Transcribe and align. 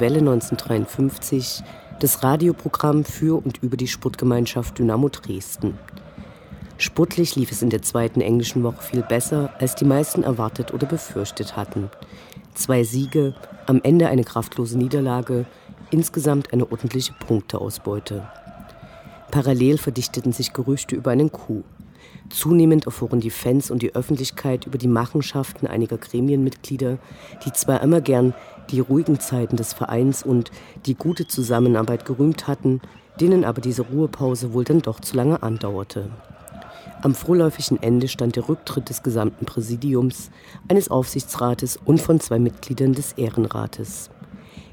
Welle 0.00 0.18
1953, 0.18 1.62
das 2.00 2.22
Radioprogramm 2.22 3.04
für 3.04 3.44
und 3.44 3.62
über 3.62 3.76
die 3.76 3.88
Sportgemeinschaft 3.88 4.78
Dynamo 4.78 5.08
Dresden. 5.08 5.78
Sportlich 6.76 7.34
lief 7.34 7.50
es 7.50 7.62
in 7.62 7.70
der 7.70 7.82
zweiten 7.82 8.20
englischen 8.20 8.62
Woche 8.62 8.82
viel 8.82 9.02
besser, 9.02 9.52
als 9.58 9.74
die 9.74 9.84
meisten 9.84 10.22
erwartet 10.22 10.72
oder 10.72 10.86
befürchtet 10.86 11.56
hatten. 11.56 11.90
Zwei 12.54 12.84
Siege, 12.84 13.34
am 13.66 13.80
Ende 13.82 14.08
eine 14.08 14.24
kraftlose 14.24 14.78
Niederlage, 14.78 15.46
insgesamt 15.90 16.52
eine 16.52 16.70
ordentliche 16.70 17.14
Punkteausbeute. 17.14 18.28
Parallel 19.30 19.78
verdichteten 19.78 20.32
sich 20.32 20.52
Gerüchte 20.52 20.94
über 20.94 21.10
einen 21.10 21.32
Coup. 21.32 21.64
Zunehmend 22.30 22.86
erfuhren 22.86 23.20
die 23.20 23.30
Fans 23.30 23.70
und 23.70 23.82
die 23.82 23.94
Öffentlichkeit 23.94 24.66
über 24.66 24.78
die 24.78 24.88
Machenschaften 24.88 25.66
einiger 25.66 25.96
Gremienmitglieder, 25.96 26.98
die 27.44 27.52
zwar 27.52 27.82
immer 27.82 28.00
gern 28.00 28.34
die 28.70 28.80
ruhigen 28.80 29.18
Zeiten 29.18 29.56
des 29.56 29.72
Vereins 29.72 30.22
und 30.22 30.50
die 30.86 30.94
gute 30.94 31.26
Zusammenarbeit 31.26 32.04
gerühmt 32.04 32.46
hatten, 32.46 32.80
denen 33.20 33.44
aber 33.44 33.60
diese 33.60 33.82
Ruhepause 33.82 34.52
wohl 34.52 34.64
dann 34.64 34.82
doch 34.82 35.00
zu 35.00 35.16
lange 35.16 35.42
andauerte. 35.42 36.10
Am 37.00 37.14
vorläufigen 37.14 37.80
Ende 37.80 38.08
stand 38.08 38.36
der 38.36 38.48
Rücktritt 38.48 38.88
des 38.88 39.02
gesamten 39.02 39.46
Präsidiums, 39.46 40.30
eines 40.68 40.90
Aufsichtsrates 40.90 41.78
und 41.84 42.00
von 42.00 42.20
zwei 42.20 42.38
Mitgliedern 42.38 42.92
des 42.92 43.12
Ehrenrates. 43.12 44.10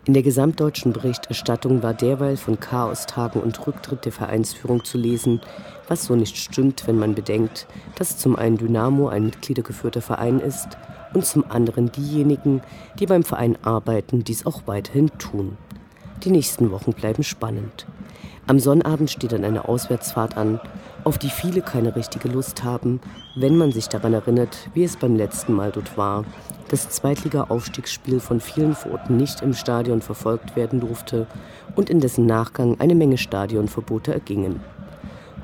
In 0.06 0.14
der 0.14 0.23
gesamtdeutschen 0.23 0.94
Berichterstattung 0.94 1.81
war 1.81 1.95
derweil 1.95 2.38
von 2.38 2.59
Chaostagen 2.59 3.42
und 3.42 3.66
Rücktritt 3.66 4.06
der 4.06 4.12
Vereinsführung 4.12 4.84
zu 4.84 5.00
lesen, 5.00 5.42
was 5.88 6.05
so 6.05 6.16
nicht 6.16 6.38
stimmt, 6.38 6.88
wenn 6.88 6.97
man 6.97 7.16
bedenkt, 7.16 7.67
dass 7.95 8.17
zum 8.17 8.36
einen 8.36 8.58
Dynamo 8.58 9.08
ein 9.08 9.25
mitgliedergeführter 9.25 10.02
Verein 10.02 10.39
ist 10.39 10.69
und 11.14 11.25
zum 11.25 11.50
anderen 11.50 11.91
diejenigen, 11.91 12.61
die 13.00 13.05
beim 13.05 13.23
Verein 13.23 13.58
arbeiten, 13.61 14.23
dies 14.23 14.45
auch 14.45 14.63
weiterhin 14.66 15.09
tun. 15.17 15.58
Die 16.23 16.31
nächsten 16.31 16.72
Wochen 16.72 16.94
bleiben 16.94 17.23
spannend. 17.23 17.86
Am 18.47 18.59
Sonnabend 18.59 19.09
steht 19.09 19.31
dann 19.31 19.44
eine 19.44 19.67
Auswärtsfahrt 19.67 20.38
an, 20.38 20.59
auf 21.03 21.17
die 21.17 21.30
viele 21.30 21.61
keine 21.61 21.95
richtige 21.95 22.28
Lust 22.28 22.63
haben, 22.63 23.00
wenn 23.36 23.58
man 23.58 23.72
sich 23.72 23.89
daran 23.89 24.13
erinnert, 24.13 24.69
wie 24.73 24.83
es 24.83 24.97
beim 24.97 25.16
letzten 25.16 25.53
Mal 25.53 25.72
dort 25.72 25.97
war, 25.97 26.25
das 26.69 26.89
Zweitliga-Aufstiegsspiel 26.89 28.19
von 28.19 28.39
vielen 28.39 28.75
vor 28.75 28.94
Ort 28.94 29.09
nicht 29.09 29.41
im 29.41 29.53
Stadion 29.53 30.02
verfolgt 30.02 30.56
werden 30.56 30.80
durfte 30.80 31.28
und 31.75 31.89
in 31.89 32.00
dessen 32.00 32.25
Nachgang 32.25 32.80
eine 32.80 32.95
Menge 32.95 33.17
Stadionverbote 33.17 34.13
ergingen. 34.13 34.59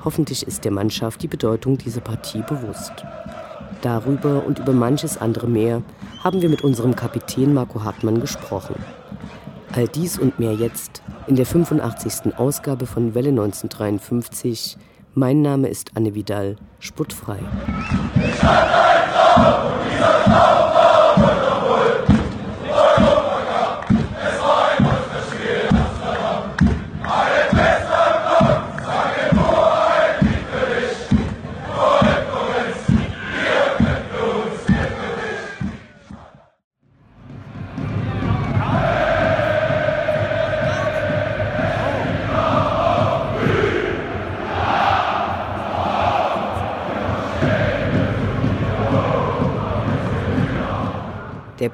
Hoffentlich 0.04 0.46
ist 0.46 0.64
der 0.64 0.72
Mannschaft 0.72 1.22
die 1.22 1.28
Bedeutung 1.28 1.78
dieser 1.78 2.00
Partie 2.00 2.42
bewusst. 2.42 2.92
Darüber 3.82 4.44
und 4.44 4.58
über 4.58 4.72
manches 4.72 5.16
andere 5.16 5.46
mehr 5.46 5.82
haben 6.22 6.42
wir 6.42 6.48
mit 6.48 6.62
unserem 6.62 6.96
Kapitän 6.96 7.54
Marco 7.54 7.84
Hartmann 7.84 8.20
gesprochen. 8.20 8.76
All 9.72 9.88
dies 9.88 10.18
und 10.18 10.38
mehr 10.38 10.52
jetzt 10.52 11.02
in 11.26 11.36
der 11.36 11.46
85. 11.46 12.36
Ausgabe 12.36 12.86
von 12.86 13.14
Welle 13.14 13.30
1953. 13.30 14.76
Mein 15.14 15.42
Name 15.42 15.68
ist 15.68 15.92
Anne 15.94 16.14
Vidal, 16.14 16.56
sputtfrei. 16.78 17.38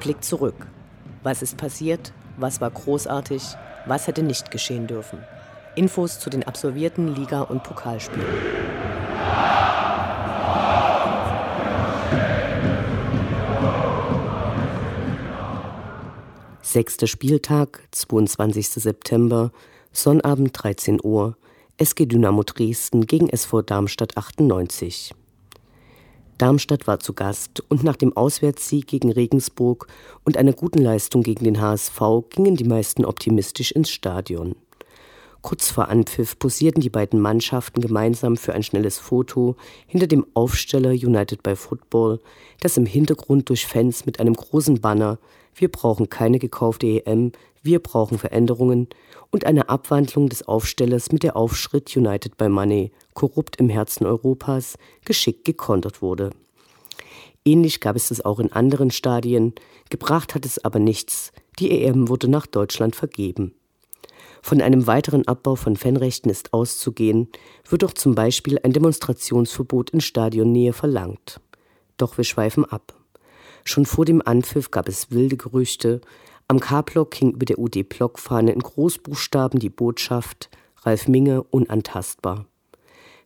Blick 0.09 0.23
zurück. 0.23 0.65
Was 1.21 1.43
ist 1.43 1.55
passiert? 1.55 2.13
Was 2.35 2.59
war 2.61 2.71
großartig? 2.71 3.43
Was 3.85 4.07
hätte 4.07 4.23
nicht 4.23 4.49
geschehen 4.49 4.87
dürfen? 4.87 5.19
Infos 5.75 6.19
zu 6.19 6.31
den 6.31 6.47
absolvierten 6.47 7.13
Liga- 7.13 7.43
und 7.43 7.61
Pokalspielen. 7.61 8.25
Sechster 16.63 17.05
Spieltag, 17.05 17.87
22. 17.91 18.67
September, 18.67 19.51
Sonnabend 19.91 20.53
13 20.53 20.99
Uhr, 21.03 21.37
SG 21.77 22.07
Dynamo 22.07 22.41
Dresden 22.41 23.05
gegen 23.05 23.29
SV 23.29 23.61
Darmstadt 23.61 24.17
98. 24.17 25.13
Darmstadt 26.39 26.87
war 26.87 26.99
zu 26.99 27.13
Gast 27.13 27.61
und 27.67 27.83
nach 27.83 27.97
dem 27.97 28.15
Auswärtssieg 28.15 28.87
gegen 28.87 29.11
Regensburg 29.11 29.87
und 30.23 30.37
einer 30.37 30.53
guten 30.53 30.79
Leistung 30.79 31.21
gegen 31.21 31.43
den 31.43 31.59
HSV 31.59 31.99
gingen 32.29 32.55
die 32.55 32.63
meisten 32.63 33.03
optimistisch 33.03 33.71
ins 33.71 33.89
Stadion. 33.89 34.55
Kurz 35.41 35.71
vor 35.71 35.87
Anpfiff 35.87 36.37
posierten 36.37 36.81
die 36.81 36.89
beiden 36.89 37.21
Mannschaften 37.21 37.79
gemeinsam 37.79 38.35
für 38.35 38.53
ein 38.53 38.63
schnelles 38.63 38.97
Foto 38.97 39.55
hinter 39.87 40.07
dem 40.07 40.25
Aufsteller 40.33 40.91
United 40.91 41.43
by 41.43 41.55
Football, 41.55 42.19
das 42.59 42.75
im 42.75 42.85
Hintergrund 42.85 43.47
durch 43.47 43.65
Fans 43.65 44.05
mit 44.05 44.19
einem 44.19 44.33
großen 44.33 44.81
Banner 44.81 45.17
Wir 45.55 45.69
brauchen 45.69 46.09
keine 46.09 46.39
gekaufte 46.39 46.87
EM, 46.87 47.31
wir 47.63 47.79
brauchen 47.79 48.17
Veränderungen 48.17 48.87
und 49.31 49.45
eine 49.45 49.69
Abwandlung 49.69 50.27
des 50.27 50.47
Aufstellers 50.47 51.11
mit 51.11 51.23
der 51.23 51.37
Aufschritt 51.37 51.95
United 51.95 52.37
by 52.37 52.49
Money, 52.49 52.91
korrupt 53.13 53.57
im 53.57 53.69
Herzen 53.69 54.05
Europas, 54.05 54.77
geschickt 55.05 55.45
gekontert 55.45 56.01
wurde. 56.01 56.31
Ähnlich 57.45 57.79
gab 57.79 57.95
es 57.95 58.11
es 58.11 58.23
auch 58.23 58.39
in 58.39 58.51
anderen 58.51 58.91
Stadien, 58.91 59.53
gebracht 59.89 60.35
hat 60.35 60.45
es 60.45 60.63
aber 60.63 60.79
nichts, 60.79 61.31
die 61.59 61.71
EM 61.71 62.09
wurde 62.09 62.27
nach 62.27 62.45
Deutschland 62.45 62.95
vergeben. 62.95 63.53
Von 64.41 64.61
einem 64.61 64.87
weiteren 64.87 65.27
Abbau 65.27 65.55
von 65.55 65.75
Fanrechten 65.75 66.29
ist 66.29 66.53
auszugehen, 66.53 67.27
wird 67.67 67.83
doch 67.83 67.93
zum 67.93 68.15
Beispiel 68.15 68.59
ein 68.63 68.73
Demonstrationsverbot 68.73 69.91
in 69.91 70.01
Stadionnähe 70.01 70.73
verlangt. 70.73 71.41
Doch 71.97 72.17
wir 72.17 72.23
schweifen 72.23 72.65
ab. 72.65 72.93
Schon 73.65 73.85
vor 73.85 74.05
dem 74.05 74.21
Anpfiff 74.25 74.71
gab 74.71 74.87
es 74.87 75.11
wilde 75.11 75.37
Gerüchte, 75.37 76.01
am 76.47 76.59
K-Block 76.59 77.13
hing 77.13 77.33
über 77.33 77.45
der 77.45 77.59
UD-Blockfahne 77.59 78.51
in 78.51 78.61
Großbuchstaben 78.61 79.59
die 79.59 79.69
Botschaft 79.69 80.49
Ralf 80.83 81.07
Minge 81.07 81.43
unantastbar. 81.43 82.45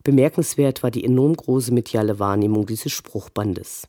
Bemerkenswert 0.02 0.82
war 0.82 0.90
die 0.90 1.04
enorm 1.04 1.34
große 1.34 1.72
mediale 1.72 2.18
Wahrnehmung 2.18 2.66
dieses 2.66 2.92
Spruchbandes. 2.92 3.88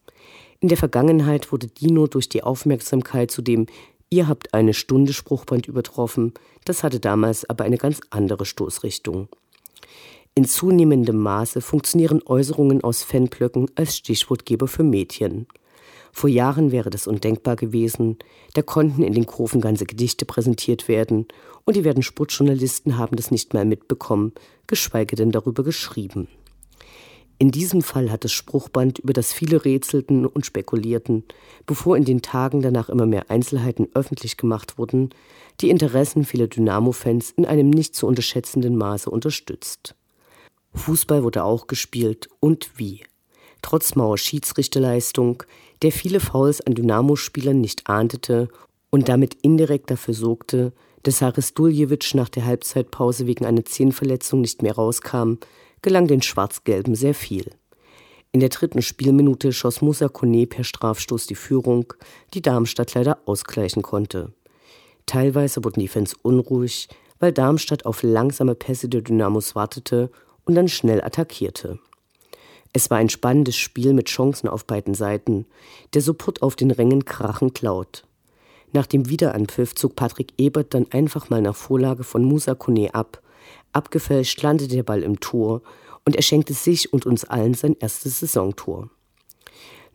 In 0.62 0.70
der 0.70 0.78
Vergangenheit 0.78 1.52
wurde 1.52 1.68
Dino 1.68 2.08
durch 2.08 2.30
die 2.30 2.44
Aufmerksamkeit 2.44 3.30
zu 3.30 3.42
dem 3.42 3.66
Ihr 4.10 4.28
habt 4.28 4.54
eine 4.54 4.74
Stunde 4.74 5.14
Spruchband 5.14 5.68
übertroffen, 5.68 6.34
das 6.64 6.84
hatte 6.84 7.00
damals 7.00 7.50
aber 7.50 7.64
eine 7.64 7.78
ganz 7.78 8.02
andere 8.12 8.46
Stoßrichtung. 8.46 9.28
In 10.36 10.46
zunehmendem 10.46 11.18
Maße 11.18 11.62
funktionieren 11.62 12.22
Äußerungen 12.26 12.84
aus 12.84 13.04
Fanblöcken 13.04 13.72
als 13.76 13.98
Stichwortgeber 13.98 14.68
für 14.68 14.84
Mädchen. 14.84 15.48
Vor 16.12 16.30
Jahren 16.30 16.72
wäre 16.72 16.90
das 16.90 17.08
undenkbar 17.08 17.56
gewesen. 17.56 18.18
Da 18.54 18.62
konnten 18.62 19.04
in 19.04 19.14
den 19.14 19.26
Kurven 19.26 19.60
ganze 19.60 19.86
Gedichte 19.86 20.26
präsentiert 20.26 20.88
werden 20.88 21.28
und 21.66 21.76
die 21.76 21.84
werden 21.84 22.04
Sportjournalisten 22.04 22.98
haben 22.98 23.18
das 23.18 23.32
nicht 23.32 23.54
mal 23.54 23.66
mitbekommen, 23.66 24.34
geschweige 24.68 25.16
denn 25.16 25.32
darüber 25.32 25.64
geschrieben. 25.64 26.28
In 27.38 27.52
diesem 27.52 27.82
Fall 27.82 28.12
hat 28.12 28.24
das 28.24 28.32
Spruchband, 28.32 29.00
über 29.00 29.12
das 29.12 29.34
viele 29.34 29.66
rätselten 29.66 30.26
und 30.26 30.46
spekulierten, 30.46 31.24
bevor 31.66 31.98
in 31.98 32.06
den 32.06 32.22
Tagen 32.22 32.62
danach 32.62 32.88
immer 32.88 33.06
mehr 33.06 33.30
Einzelheiten 33.30 33.90
öffentlich 33.94 34.38
gemacht 34.38 34.78
wurden, 34.78 35.10
die 35.60 35.70
Interessen 35.70 36.24
vieler 36.24 36.48
Dynamo-Fans 36.48 37.32
in 37.32 37.46
einem 37.46 37.70
nicht 37.70 37.96
zu 37.96 38.08
unterschätzenden 38.08 38.78
Maße 38.78 39.10
unterstützt. 39.10 39.96
Fußball 40.74 41.24
wurde 41.24 41.44
auch 41.44 41.68
gespielt 41.68 42.30
und 42.40 42.72
wie. 42.78 43.04
Trotz 43.62 43.96
Mauer 43.96 44.18
Schiedsrichterleistung, 44.18 45.44
der 45.82 45.92
viele 45.92 46.20
Fouls 46.20 46.62
an 46.62 46.76
Dynamo-Spielern 46.76 47.60
nicht 47.60 47.90
ahndete 47.90 48.48
und 48.92 49.10
damit 49.10 49.36
indirekt 49.42 49.92
dafür 49.92 50.14
sorgte, 50.14 50.72
dass 51.04 51.22
Haris 51.22 51.54
Duljevic 51.54 52.16
nach 52.16 52.30
der 52.30 52.46
Halbzeitpause 52.46 53.28
wegen 53.28 53.46
einer 53.46 53.66
Zehenverletzung 53.66 54.42
nicht 54.42 54.62
mehr 54.62 54.76
rauskam, 54.76 55.36
gelang 55.86 56.08
den 56.08 56.24
Schwarz-Gelben 56.24 56.96
sehr 56.96 57.14
viel. 57.14 57.52
In 58.32 58.40
der 58.40 58.50
dritten 58.50 58.82
Spielminute 58.82 59.54
schoss 59.54 59.84
Musa 59.84 60.10
Kone 60.10 60.48
per 60.48 60.64
Strafstoß 60.64 61.28
die 61.28 61.36
Führung, 61.36 61.94
die 62.34 62.42
Darmstadt 62.42 62.96
leider 62.96 63.20
ausgleichen 63.28 63.84
konnte. 63.84 64.34
Teilweise 65.06 65.64
wurden 65.64 65.82
die 65.82 65.88
Fans 65.88 66.16
unruhig, 66.16 66.90
weil 67.20 67.32
Darmstadt 67.32 67.86
auf 67.86 68.02
langsame 68.02 68.56
Pässe 68.56 68.90
der 68.90 69.04
Dynamos 69.04 69.54
wartete 69.54 70.10
und 70.44 70.56
dann 70.56 70.68
schnell 70.70 71.04
attackierte. 71.04 71.78
Es 72.74 72.90
war 72.90 72.98
ein 72.98 73.10
spannendes 73.10 73.56
Spiel 73.56 73.94
mit 73.94 74.08
Chancen 74.08 74.50
auf 74.50 74.66
beiden 74.66 74.96
Seiten, 74.96 75.46
der 75.94 76.02
Support 76.02 76.42
auf 76.42 76.56
den 76.56 76.72
Rängen 76.72 77.06
krachend 77.06 77.62
laut. 77.62 78.08
Nach 78.74 78.88
dem 78.88 79.08
Wiederanpfiff 79.08 79.76
zog 79.76 79.96
Patrick 79.96 80.34
Ebert 80.40 80.74
dann 80.74 80.88
einfach 80.90 81.30
mal 81.30 81.44
nach 81.44 81.56
Vorlage 81.56 82.04
von 82.04 82.24
Musa 82.24 82.56
Kone 82.56 82.96
ab. 82.96 83.22
Abgefälscht 83.76 84.42
landete 84.42 84.76
der 84.76 84.84
Ball 84.84 85.04
im 85.04 85.20
Tor 85.20 85.62
und 86.06 86.16
er 86.16 86.22
schenkte 86.22 86.54
sich 86.54 86.94
und 86.94 87.06
uns 87.06 87.26
allen 87.26 87.54
sein 87.54 87.76
erstes 87.80 88.20
Saisontor. 88.20 88.90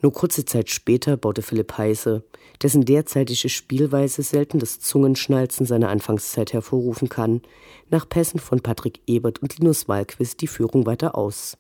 Nur 0.03 0.13
kurze 0.13 0.45
Zeit 0.45 0.71
später 0.71 1.17
baute 1.17 1.43
Philipp 1.43 1.77
Heise, 1.77 2.25
dessen 2.63 2.85
derzeitige 2.85 3.49
Spielweise 3.49 4.23
selten 4.23 4.59
das 4.59 4.81
Zungenschnalzen 4.81 5.67
seiner 5.67 5.91
Anfangszeit 5.91 6.53
hervorrufen 6.53 7.09
kann, 7.09 7.43
nach 7.91 8.09
Pässen 8.09 8.41
von 8.41 8.61
Patrick 8.61 9.01
Ebert 9.07 9.41
und 9.43 9.59
Linus 9.59 9.89
Walquist 9.89 10.41
die 10.41 10.47
Führung 10.47 10.87
weiter 10.87 11.17
aus. 11.17 11.59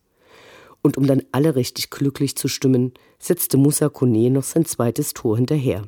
Und 0.82 0.96
um 0.96 1.06
dann 1.06 1.23
alle 1.32 1.55
richtig 1.55 1.90
glücklich 1.90 2.37
zu 2.37 2.49
stimmen, 2.49 2.94
setzte 3.19 3.58
Musa 3.58 3.90
Kone 3.90 4.31
noch 4.31 4.44
sein 4.44 4.64
zweites 4.64 5.12
Tor 5.12 5.37
hinterher. 5.37 5.82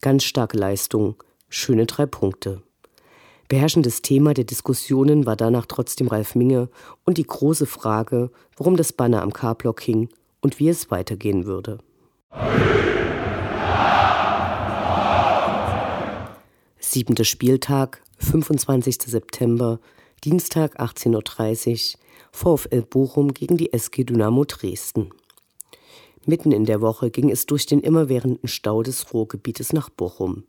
Ganz 0.00 0.24
starke 0.24 0.58
Leistung, 0.58 1.22
schöne 1.48 1.86
drei 1.86 2.06
Punkte. 2.06 2.62
Beherrschendes 3.50 4.00
Thema 4.00 4.32
der 4.32 4.44
Diskussionen 4.44 5.26
war 5.26 5.34
danach 5.34 5.66
trotzdem 5.66 6.06
Ralf 6.06 6.36
Minge 6.36 6.68
und 7.04 7.18
die 7.18 7.26
große 7.26 7.66
Frage, 7.66 8.30
warum 8.56 8.76
das 8.76 8.92
Banner 8.92 9.22
am 9.22 9.32
K-Block 9.32 9.80
hing 9.80 10.08
und 10.40 10.60
wie 10.60 10.68
es 10.68 10.92
weitergehen 10.92 11.46
würde. 11.46 11.78
Siebenter 16.78 17.24
Spieltag, 17.24 18.00
25. 18.18 19.02
September, 19.06 19.80
Dienstag 20.22 20.78
18.30 20.78 21.96
Uhr, 21.96 22.00
VfL 22.30 22.82
Bochum 22.82 23.34
gegen 23.34 23.56
die 23.56 23.72
SG 23.72 24.04
Dynamo 24.04 24.44
Dresden. 24.44 25.10
Mitten 26.24 26.52
in 26.52 26.66
der 26.66 26.80
Woche 26.80 27.10
ging 27.10 27.30
es 27.30 27.46
durch 27.46 27.66
den 27.66 27.80
immerwährenden 27.80 28.46
Stau 28.46 28.84
des 28.84 29.12
Ruhrgebietes 29.12 29.72
nach 29.72 29.90
Bochum. 29.90 30.44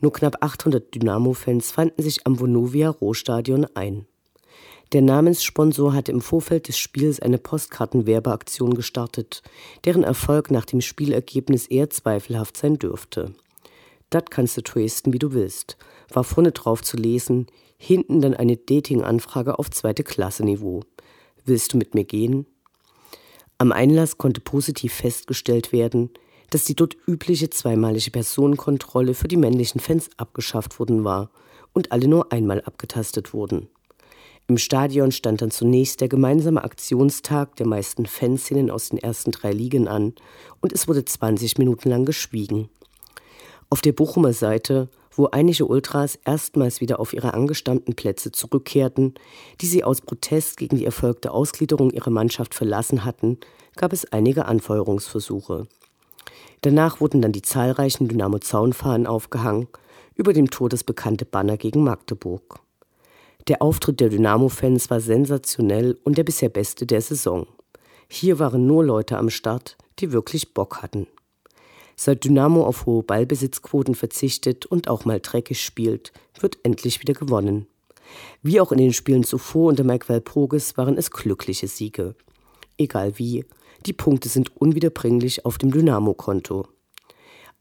Nur 0.00 0.12
knapp 0.12 0.38
800 0.40 0.94
Dynamo-Fans 0.94 1.70
fanden 1.70 2.02
sich 2.02 2.26
am 2.26 2.40
Vonovia 2.40 2.90
Rohstadion 2.90 3.66
ein. 3.74 4.06
Der 4.92 5.00
Namenssponsor 5.00 5.94
hatte 5.94 6.12
im 6.12 6.20
Vorfeld 6.20 6.68
des 6.68 6.76
Spiels 6.76 7.20
eine 7.20 7.38
Postkartenwerbeaktion 7.38 8.74
gestartet, 8.74 9.42
deren 9.84 10.02
Erfolg 10.02 10.50
nach 10.50 10.66
dem 10.66 10.82
Spielergebnis 10.82 11.66
eher 11.66 11.88
zweifelhaft 11.88 12.58
sein 12.58 12.78
dürfte. 12.78 13.32
Dat 14.10 14.30
kannst 14.30 14.58
du 14.58 14.62
Dresden, 14.62 15.14
wie 15.14 15.18
du 15.18 15.32
willst, 15.32 15.78
war 16.10 16.24
vorne 16.24 16.52
drauf 16.52 16.82
zu 16.82 16.98
lesen, 16.98 17.46
hinten 17.78 18.20
dann 18.20 18.34
eine 18.34 18.58
Dating-Anfrage 18.58 19.58
auf 19.58 19.70
zweite 19.70 20.04
Klasse 20.04 20.44
Niveau. 20.44 20.82
Willst 21.46 21.72
du 21.72 21.78
mit 21.78 21.94
mir 21.94 22.04
gehen? 22.04 22.46
Am 23.56 23.72
Einlass 23.72 24.18
konnte 24.18 24.42
positiv 24.42 24.92
festgestellt 24.92 25.72
werden, 25.72 26.10
dass 26.52 26.64
die 26.64 26.76
dort 26.76 26.96
übliche 27.06 27.48
zweimalige 27.48 28.10
Personenkontrolle 28.10 29.14
für 29.14 29.26
die 29.26 29.38
männlichen 29.38 29.80
Fans 29.80 30.10
abgeschafft 30.18 30.78
worden 30.78 31.02
war 31.02 31.30
und 31.72 31.92
alle 31.92 32.06
nur 32.06 32.30
einmal 32.30 32.60
abgetastet 32.60 33.32
wurden. 33.32 33.68
Im 34.48 34.58
Stadion 34.58 35.12
stand 35.12 35.40
dann 35.40 35.50
zunächst 35.50 36.02
der 36.02 36.08
gemeinsame 36.08 36.62
Aktionstag 36.62 37.56
der 37.56 37.66
meisten 37.66 38.04
Fanszenen 38.04 38.70
aus 38.70 38.90
den 38.90 38.98
ersten 38.98 39.30
drei 39.30 39.50
Ligen 39.50 39.88
an 39.88 40.14
und 40.60 40.74
es 40.74 40.88
wurde 40.88 41.06
20 41.06 41.56
Minuten 41.56 41.88
lang 41.88 42.04
geschwiegen. 42.04 42.68
Auf 43.70 43.80
der 43.80 43.92
Bochumer 43.92 44.34
Seite, 44.34 44.90
wo 45.16 45.28
einige 45.28 45.64
Ultras 45.64 46.18
erstmals 46.26 46.82
wieder 46.82 47.00
auf 47.00 47.14
ihre 47.14 47.32
angestammten 47.32 47.94
Plätze 47.94 48.30
zurückkehrten, 48.30 49.14
die 49.62 49.66
sie 49.66 49.84
aus 49.84 50.02
Protest 50.02 50.58
gegen 50.58 50.76
die 50.76 50.84
erfolgte 50.84 51.30
Ausgliederung 51.30 51.90
ihrer 51.90 52.10
Mannschaft 52.10 52.54
verlassen 52.54 53.06
hatten, 53.06 53.38
gab 53.76 53.94
es 53.94 54.04
einige 54.12 54.44
Anfeuerungsversuche. 54.44 55.66
Danach 56.62 57.00
wurden 57.00 57.20
dann 57.20 57.32
die 57.32 57.42
zahlreichen 57.42 58.08
Dynamo-Zaunfahnen 58.08 59.06
aufgehangen, 59.06 59.68
über 60.14 60.32
dem 60.32 60.50
Tor 60.50 60.68
das 60.68 60.84
bekannte 60.84 61.24
Banner 61.24 61.56
gegen 61.56 61.82
Magdeburg. 61.82 62.60
Der 63.48 63.60
Auftritt 63.60 63.98
der 64.00 64.08
Dynamo-Fans 64.08 64.88
war 64.90 65.00
sensationell 65.00 65.98
und 66.04 66.16
der 66.18 66.24
bisher 66.24 66.48
beste 66.48 66.86
der 66.86 67.00
Saison. 67.00 67.46
Hier 68.08 68.38
waren 68.38 68.66
nur 68.66 68.84
Leute 68.84 69.18
am 69.18 69.30
Start, 69.30 69.76
die 69.98 70.12
wirklich 70.12 70.54
Bock 70.54 70.82
hatten. 70.82 71.06
Seit 71.96 72.24
Dynamo 72.24 72.64
auf 72.64 72.86
hohe 72.86 73.02
Ballbesitzquoten 73.02 73.94
verzichtet 73.94 74.66
und 74.66 74.88
auch 74.88 75.04
mal 75.04 75.20
dreckig 75.20 75.62
spielt, 75.62 76.12
wird 76.40 76.58
endlich 76.62 77.00
wieder 77.00 77.14
gewonnen. 77.14 77.66
Wie 78.42 78.60
auch 78.60 78.72
in 78.72 78.78
den 78.78 78.92
Spielen 78.92 79.24
zuvor 79.24 79.68
unter 79.70 79.84
Mike 79.84 80.08
Walpurgis 80.08 80.76
waren 80.76 80.96
es 80.96 81.10
glückliche 81.10 81.68
Siege. 81.68 82.14
Egal 82.78 83.18
wie, 83.18 83.44
die 83.86 83.92
Punkte 83.92 84.28
sind 84.28 84.56
unwiederbringlich 84.56 85.44
auf 85.44 85.58
dem 85.58 85.70
Dynamo-Konto. 85.70 86.68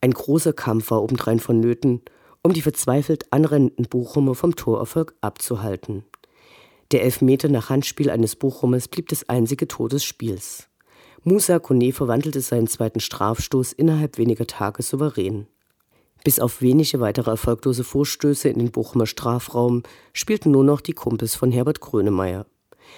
Ein 0.01 0.11
großer 0.11 0.53
Kampf 0.53 0.91
war 0.91 1.03
obendrein 1.03 1.39
vonnöten 1.39 2.01
um 2.43 2.53
die 2.53 2.61
verzweifelt 2.61 3.31
anrennenden 3.31 3.85
Bochumer 3.87 4.35
vom 4.35 4.55
Torerfolg 4.55 5.15
abzuhalten. 5.21 6.03
Der 6.91 7.03
Elfmeter 7.03 7.49
nach 7.49 7.69
Handspiel 7.69 8.09
eines 8.09 8.35
Bochumers 8.35 8.87
blieb 8.87 9.09
das 9.09 9.29
einzige 9.29 9.67
Tor 9.67 9.89
des 9.89 10.03
Spiels. 10.03 10.67
Musa 11.23 11.59
Kone 11.59 11.93
verwandelte 11.93 12.41
seinen 12.41 12.67
zweiten 12.67 12.99
Strafstoß 12.99 13.73
innerhalb 13.73 14.17
weniger 14.17 14.47
Tage 14.47 14.81
souverän. 14.81 15.47
Bis 16.23 16.39
auf 16.39 16.61
wenige 16.61 16.99
weitere 16.99 17.31
erfolglose 17.31 17.83
Vorstöße 17.83 18.49
in 18.49 18.59
den 18.59 18.71
Bochumer 18.71 19.05
Strafraum 19.05 19.83
spielten 20.13 20.51
nur 20.51 20.63
noch 20.63 20.81
die 20.81 20.93
Kumpels 20.93 21.35
von 21.35 21.51
Herbert 21.51 21.79
Grönemeyer. 21.79 22.45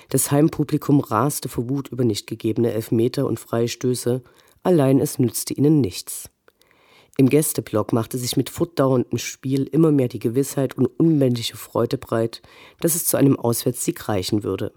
Das 0.10 0.32
Heimpublikum 0.32 1.00
raste 1.00 1.50
vor 1.50 1.70
Wut 1.70 1.90
über 1.90 2.04
nicht 2.04 2.28
gegebene 2.28 2.74
Elfmeter 2.74 3.26
und 3.26 3.40
Freistöße, 3.40 4.22
allein 4.64 5.00
es 5.00 5.20
nützte 5.20 5.54
ihnen 5.54 5.82
nichts. 5.82 6.30
Im 7.18 7.30
Gästeblock 7.30 7.94
machte 7.94 8.18
sich 8.18 8.38
mit 8.38 8.50
fortdauerndem 8.50 9.20
Spiel 9.20 9.64
immer 9.66 9.92
mehr 9.92 10.08
die 10.08 10.20
Gewissheit 10.20 10.78
und 10.78 10.88
unmännliche 10.88 11.58
Freude 11.58 11.98
breit, 11.98 12.42
dass 12.80 12.96
es 12.96 13.06
zu 13.06 13.18
einem 13.18 13.40
Auswärtssieg 13.40 14.10
reichen 14.10 14.44
würde. 14.44 14.74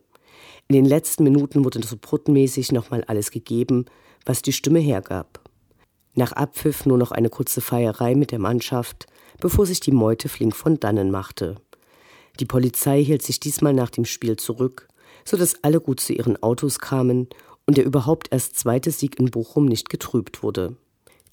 In 0.68 0.75
den 0.75 0.85
letzten 0.85 1.25
Minuten 1.25 1.64
wurde 1.64 1.82
so 1.82 1.96
brutmäßig 1.99 2.73
nochmal 2.73 3.04
alles 3.04 3.30
gegeben, 3.30 3.87
was 4.26 4.42
die 4.42 4.52
Stimme 4.52 4.80
hergab. 4.80 5.40
Nach 6.14 6.32
Abpfiff 6.32 6.85
nur 6.85 6.99
noch 6.99 7.12
eine 7.12 7.30
kurze 7.30 7.61
Feierei 7.61 8.14
mit 8.14 8.32
der 8.32 8.38
Mannschaft, 8.38 9.06
bevor 9.40 9.64
sich 9.64 9.80
die 9.80 9.92
Meute 9.92 10.28
flink 10.28 10.56
von 10.56 10.80
dannen 10.80 11.11
machte. 11.11 11.56
Die 12.40 12.46
Polizei 12.46 13.02
hielt 13.02 13.23
sich 13.23 13.40
diesmal 13.40 13.73
nach 13.73 13.90
dem 13.90 14.04
Spiel 14.04 14.37
zurück, 14.37 14.88
so 15.26 15.37
dass 15.37 15.62
alle 15.62 15.80
gut 15.80 16.00
zu 16.00 16.14
ihren 16.14 16.42
Autos 16.42 16.78
kamen 16.78 17.28
und 17.66 17.76
der 17.76 17.85
überhaupt 17.85 18.28
erst 18.30 18.59
zweite 18.59 18.90
Sieg 18.90 19.18
in 19.18 19.30
Bochum 19.30 19.66
nicht 19.66 19.90
getrübt 19.90 20.42
wurde. 20.42 20.76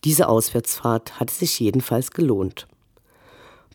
Diese 0.04 0.28
Auswärtsfahrt 0.28 1.20
hatte 1.20 1.34
sich 1.34 1.58
jedenfalls 1.60 2.12
gelohnt. 2.12 2.68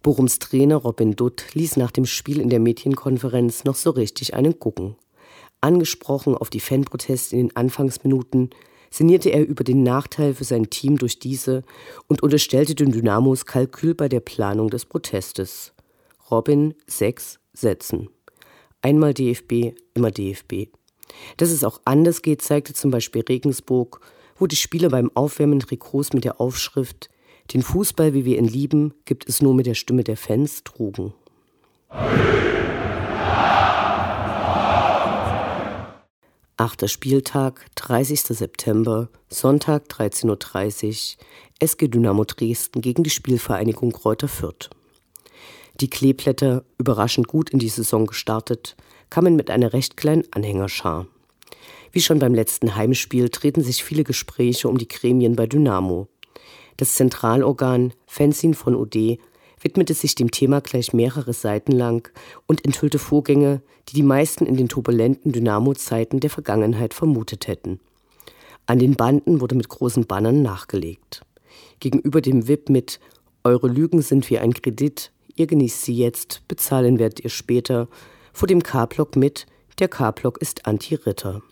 Bochums 0.02 0.38
Trainer 0.38 0.76
Robin 0.76 1.16
Dutt 1.16 1.54
ließ 1.54 1.76
nach 1.76 1.90
dem 1.90 2.04
Spiel 2.04 2.40
in 2.40 2.50
der 2.50 2.60
Medienkonferenz 2.60 3.64
noch 3.64 3.76
so 3.76 3.90
richtig 3.90 4.34
einen 4.34 4.58
gucken. 4.58 4.96
Angesprochen 5.60 6.36
auf 6.36 6.50
die 6.50 6.60
Fanproteste 6.60 7.36
in 7.36 7.48
den 7.48 7.56
Anfangsminuten, 7.56 8.50
sinnierte 8.90 9.30
er 9.30 9.46
über 9.46 9.64
den 9.64 9.82
Nachteil 9.82 10.34
für 10.34 10.44
sein 10.44 10.70
Team 10.70 10.98
durch 10.98 11.18
diese 11.18 11.62
und 12.06 12.22
unterstellte 12.22 12.74
den 12.74 12.92
Dynamos 12.92 13.44
Kalkül 13.46 13.94
bei 13.94 14.08
der 14.08 14.20
Planung 14.20 14.70
des 14.70 14.84
Protestes. 14.84 15.72
Robin 16.30 16.74
sechs 16.86 17.38
Sätzen. 17.52 18.08
Einmal 18.80 19.12
DFB, 19.12 19.74
immer 19.94 20.10
DFB. 20.10 20.68
Dass 21.36 21.50
es 21.50 21.64
auch 21.64 21.80
anders 21.84 22.22
geht, 22.22 22.42
zeigte 22.42 22.74
zum 22.74 22.90
Beispiel 22.90 23.22
Regensburg, 23.22 24.00
wo 24.36 24.46
die 24.46 24.56
Spieler 24.56 24.88
beim 24.88 25.10
Aufwärmen 25.14 25.60
Trikots 25.60 26.12
mit 26.12 26.24
der 26.24 26.40
Aufschrift 26.40 27.10
Den 27.52 27.62
Fußball, 27.62 28.14
wie 28.14 28.24
wir 28.24 28.38
ihn 28.38 28.46
lieben, 28.46 28.94
gibt 29.04 29.28
es 29.28 29.42
nur 29.42 29.54
mit 29.54 29.66
der 29.66 29.74
Stimme 29.74 30.04
der 30.04 30.16
Fans 30.16 30.62
trugen. 30.64 31.12
Achter 36.56 36.88
Spieltag, 36.88 37.66
30. 37.76 38.20
September, 38.20 39.08
Sonntag 39.28 39.84
13.30 39.88 41.16
Uhr, 41.16 41.24
SG 41.60 41.88
Dynamo 41.88 42.24
Dresden 42.24 42.80
gegen 42.80 43.02
die 43.02 43.10
Spielvereinigung 43.10 43.92
Kräuter 43.92 44.28
Fürth. 44.28 44.70
Die 45.80 45.90
Kleeblätter, 45.90 46.64
überraschend 46.76 47.28
gut 47.28 47.50
in 47.50 47.60
die 47.60 47.68
Saison 47.68 48.06
gestartet, 48.06 48.76
kamen 49.10 49.36
mit 49.36 49.48
einer 49.48 49.72
recht 49.72 49.96
kleinen 49.96 50.24
Anhängerschar. 50.32 51.06
Wie 51.92 52.00
schon 52.00 52.18
beim 52.18 52.34
letzten 52.34 52.74
Heimspiel 52.74 53.28
treten 53.28 53.62
sich 53.62 53.84
viele 53.84 54.02
Gespräche 54.02 54.68
um 54.68 54.76
die 54.76 54.88
Gremien 54.88 55.36
bei 55.36 55.46
Dynamo. 55.46 56.08
Das 56.76 56.94
Zentralorgan 56.94 57.92
Fanzine 58.06 58.54
von 58.54 58.74
OD 58.74 59.18
widmete 59.60 59.94
sich 59.94 60.16
dem 60.16 60.30
Thema 60.32 60.60
gleich 60.60 60.92
mehrere 60.92 61.32
Seiten 61.32 61.72
lang 61.72 62.10
und 62.46 62.64
enthüllte 62.64 62.98
Vorgänge, 62.98 63.62
die 63.88 63.94
die 63.94 64.02
meisten 64.02 64.46
in 64.46 64.56
den 64.56 64.68
turbulenten 64.68 65.32
Dynamo-Zeiten 65.32 66.20
der 66.20 66.30
Vergangenheit 66.30 66.92
vermutet 66.92 67.46
hätten. 67.46 67.80
An 68.66 68.78
den 68.78 68.96
Banden 68.96 69.40
wurde 69.40 69.54
mit 69.54 69.68
großen 69.68 70.06
Bannern 70.06 70.42
nachgelegt. 70.42 71.22
Gegenüber 71.80 72.20
dem 72.20 72.48
WIP 72.48 72.68
mit 72.68 73.00
Eure 73.44 73.68
Lügen 73.68 74.02
sind 74.02 74.28
wie 74.28 74.38
ein 74.38 74.52
Kredit, 74.52 75.12
ihr 75.38 75.46
genießt 75.46 75.82
sie 75.82 75.94
jetzt, 75.94 76.42
bezahlen 76.48 76.98
werdet 76.98 77.20
ihr 77.20 77.30
später, 77.30 77.88
vor 78.32 78.48
dem 78.48 78.62
K-Block 78.62 79.16
mit. 79.16 79.46
Der 79.78 79.88
K-Block 79.88 80.38
ist 80.38 80.66
Anti-Ritter. 80.66 81.42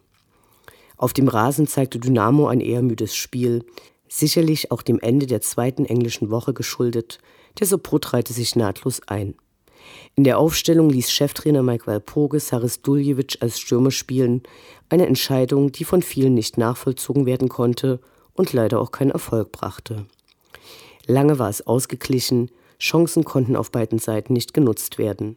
Auf 0.97 1.13
dem 1.13 1.29
Rasen 1.29 1.67
zeigte 1.67 1.99
Dynamo 1.99 2.49
ein 2.49 2.61
eher 2.61 2.83
müdes 2.83 3.15
Spiel, 3.15 3.65
sicherlich 4.09 4.71
auch 4.71 4.83
dem 4.83 4.99
Ende 5.01 5.27
der 5.27 5.41
zweiten 5.41 5.85
englischen 5.85 6.31
Woche 6.31 6.55
geschuldet, 6.55 7.19
der 7.59 7.67
Sopot 7.67 8.13
reihte 8.13 8.33
sich 8.33 8.57
nahtlos 8.57 9.01
ein. 9.07 9.35
In 10.15 10.25
der 10.25 10.39
Aufstellung 10.39 10.91
ließ 10.91 11.11
Cheftrainer 11.11 11.63
Mike 11.63 11.87
Walpurgis 11.87 12.53
Haris 12.53 12.83
Duljevic 12.83 13.39
als 13.41 13.61
Stürmer 13.61 13.91
spielen, 13.91 14.43
eine 14.89 15.07
Entscheidung, 15.07 15.73
die 15.73 15.85
von 15.85 16.03
vielen 16.03 16.35
nicht 16.35 16.59
nachvollzogen 16.59 17.27
werden 17.27 17.49
konnte 17.49 18.01
und 18.33 18.53
leider 18.53 18.81
auch 18.81 18.91
keinen 18.91 19.11
Erfolg 19.11 19.53
brachte. 19.53 20.07
Lange 21.07 21.39
war 21.39 21.49
es 21.49 21.67
ausgeglichen, 21.67 22.51
Chancen 22.79 23.25
konnten 23.25 23.57
auf 23.57 23.71
beiden 23.71 23.99
Seiten 23.99 24.33
nicht 24.33 24.55
genutzt 24.55 24.99
werden. 24.99 25.37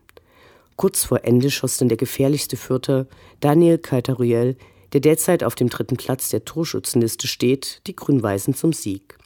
Kurz 0.75 1.03
vor 1.03 1.25
Ende 1.25 1.51
schoss 1.51 1.77
dann 1.77 1.89
der 1.89 1.98
gefährlichste 1.98 2.58
Fürther, 2.58 3.08
Daniel 3.39 3.77
Kaitaruel, 3.77 4.55
der 4.93 5.01
derzeit 5.01 5.43
auf 5.43 5.55
dem 5.55 5.69
dritten 5.69 5.98
Platz 5.98 6.29
der 6.29 6.46
Torschützenliste 6.46 7.27
steht, 7.27 7.81
die 7.88 7.96
Grün-Weißen 7.96 8.53
zum 8.53 8.74
Sieg. 8.74 9.17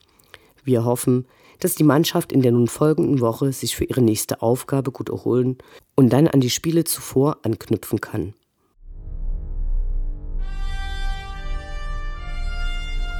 Wir 0.63 0.85
hoffen, 0.85 1.25
dass 1.59 1.75
die 1.75 1.83
Mannschaft 1.83 2.31
in 2.31 2.41
der 2.41 2.51
nun 2.51 2.67
folgenden 2.67 3.21
Woche 3.21 3.53
sich 3.53 3.75
für 3.75 3.85
ihre 3.85 4.01
nächste 4.01 4.41
Aufgabe 4.41 4.91
gut 4.91 5.09
erholen 5.09 5.57
und 5.95 6.11
dann 6.11 6.27
an 6.27 6.41
die 6.41 6.49
Spiele 6.49 6.83
zuvor 6.83 7.37
anknüpfen 7.43 8.01
kann. 8.01 8.33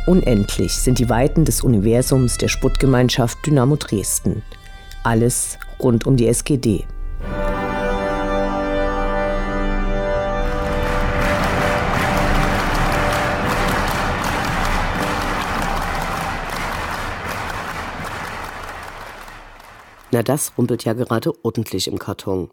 Unendlich 0.05 0.73
sind 0.73 0.99
die 0.99 1.07
Weiten 1.07 1.45
des 1.45 1.61
Universums 1.61 2.37
der 2.37 2.49
Sputtgemeinschaft 2.49 3.37
Dynamo 3.45 3.77
Dresden. 3.77 4.43
Alles 5.03 5.57
rund 5.81 6.05
um 6.07 6.15
die 6.15 6.27
SGD. 6.27 6.85
Na, 20.11 20.23
das 20.23 20.53
rumpelt 20.57 20.85
ja 20.85 20.93
gerade 20.93 21.33
ordentlich 21.43 21.87
im 21.87 21.99
Karton. 21.99 22.49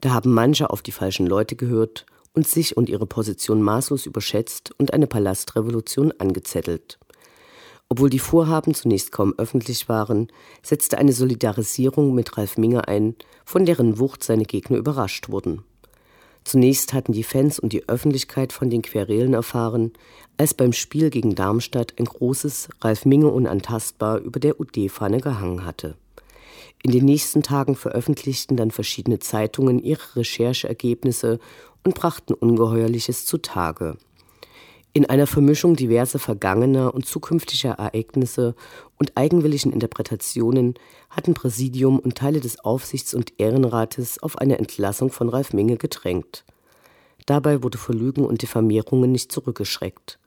Da 0.00 0.10
haben 0.10 0.32
manche 0.32 0.70
auf 0.70 0.82
die 0.82 0.90
falschen 0.90 1.26
Leute 1.26 1.54
gehört 1.54 2.06
und 2.32 2.48
sich 2.48 2.76
und 2.76 2.88
ihre 2.88 3.06
Position 3.06 3.62
maßlos 3.62 4.06
überschätzt 4.06 4.72
und 4.78 4.92
eine 4.92 5.06
Palastrevolution 5.06 6.12
angezettelt. 6.18 6.98
Obwohl 7.94 8.10
die 8.10 8.18
Vorhaben 8.18 8.74
zunächst 8.74 9.12
kaum 9.12 9.34
öffentlich 9.38 9.88
waren, 9.88 10.26
setzte 10.64 10.98
eine 10.98 11.12
Solidarisierung 11.12 12.12
mit 12.12 12.36
Ralf 12.36 12.58
Minge 12.58 12.88
ein, 12.88 13.14
von 13.44 13.64
deren 13.64 14.00
Wucht 14.00 14.24
seine 14.24 14.42
Gegner 14.42 14.78
überrascht 14.78 15.28
wurden. 15.28 15.62
Zunächst 16.42 16.92
hatten 16.92 17.12
die 17.12 17.22
Fans 17.22 17.60
und 17.60 17.72
die 17.72 17.88
Öffentlichkeit 17.88 18.52
von 18.52 18.68
den 18.68 18.82
Querelen 18.82 19.32
erfahren, 19.32 19.92
als 20.36 20.54
beim 20.54 20.72
Spiel 20.72 21.08
gegen 21.08 21.36
Darmstadt 21.36 21.94
ein 21.96 22.06
großes 22.06 22.68
Ralf 22.80 23.04
Minge 23.04 23.28
unantastbar 23.28 24.18
über 24.18 24.40
der 24.40 24.58
UD-Fahne 24.58 25.20
gehangen 25.20 25.64
hatte. 25.64 25.94
In 26.82 26.90
den 26.90 27.04
nächsten 27.04 27.44
Tagen 27.44 27.76
veröffentlichten 27.76 28.56
dann 28.56 28.72
verschiedene 28.72 29.20
Zeitungen 29.20 29.78
ihre 29.78 30.16
Rechercheergebnisse 30.16 31.38
und 31.84 31.94
brachten 31.94 32.34
Ungeheuerliches 32.34 33.24
zutage. 33.24 33.96
In 34.96 35.06
einer 35.06 35.26
Vermischung 35.26 35.74
diverser 35.74 36.20
vergangener 36.20 36.94
und 36.94 37.04
zukünftiger 37.04 37.72
Ereignisse 37.72 38.54
und 38.96 39.16
eigenwilligen 39.16 39.72
Interpretationen 39.72 40.74
hatten 41.10 41.34
Präsidium 41.34 41.98
und 41.98 42.14
Teile 42.14 42.38
des 42.38 42.60
Aufsichts- 42.60 43.12
und 43.12 43.32
Ehrenrates 43.38 44.22
auf 44.22 44.38
eine 44.38 44.56
Entlassung 44.56 45.10
von 45.10 45.28
Ralf 45.28 45.52
Minge 45.52 45.78
gedrängt. 45.78 46.44
Dabei 47.26 47.64
wurde 47.64 47.76
vor 47.76 47.92
Lügen 47.92 48.24
und 48.24 48.42
Diffamierungen 48.42 49.10
nicht 49.10 49.32
zurückgeschreckt. 49.32 50.20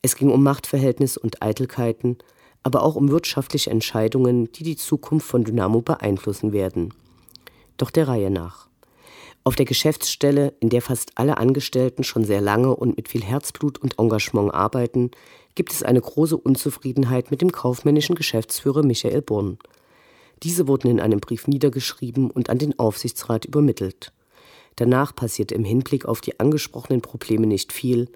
Es 0.00 0.14
ging 0.14 0.30
um 0.30 0.44
Machtverhältnisse 0.44 1.18
und 1.18 1.42
Eitelkeiten, 1.42 2.18
aber 2.62 2.84
auch 2.84 2.94
um 2.94 3.10
wirtschaftliche 3.10 3.70
Entscheidungen, 3.70 4.52
die 4.52 4.62
die 4.62 4.76
Zukunft 4.76 5.26
von 5.26 5.42
Dynamo 5.42 5.80
beeinflussen 5.80 6.52
werden. 6.52 6.94
Doch 7.78 7.90
der 7.90 8.06
Reihe 8.06 8.30
nach. 8.30 8.68
Auf 9.46 9.56
der 9.56 9.66
Geschäftsstelle, 9.66 10.54
in 10.60 10.70
der 10.70 10.80
fast 10.80 11.12
alle 11.16 11.36
Angestellten 11.36 12.02
schon 12.02 12.24
sehr 12.24 12.40
lange 12.40 12.74
und 12.74 12.96
mit 12.96 13.08
viel 13.08 13.22
Herzblut 13.22 13.76
und 13.76 13.98
Engagement 13.98 14.54
arbeiten, 14.54 15.10
gibt 15.54 15.70
es 15.70 15.82
eine 15.82 16.00
große 16.00 16.38
Unzufriedenheit 16.38 17.30
mit 17.30 17.42
dem 17.42 17.52
kaufmännischen 17.52 18.14
Geschäftsführer 18.14 18.82
Michael 18.82 19.20
Born. 19.20 19.58
Diese 20.42 20.66
wurden 20.66 20.90
in 20.90 20.98
einem 20.98 21.20
Brief 21.20 21.46
niedergeschrieben 21.46 22.30
und 22.30 22.48
an 22.48 22.58
den 22.58 22.78
Aufsichtsrat 22.78 23.44
übermittelt. 23.44 24.12
Danach 24.76 25.14
passierte 25.14 25.54
im 25.54 25.64
Hinblick 25.64 26.06
auf 26.06 26.22
die 26.22 26.40
angesprochenen 26.40 27.02
Probleme 27.02 27.46
nicht 27.46 27.70
viel, 27.70 28.08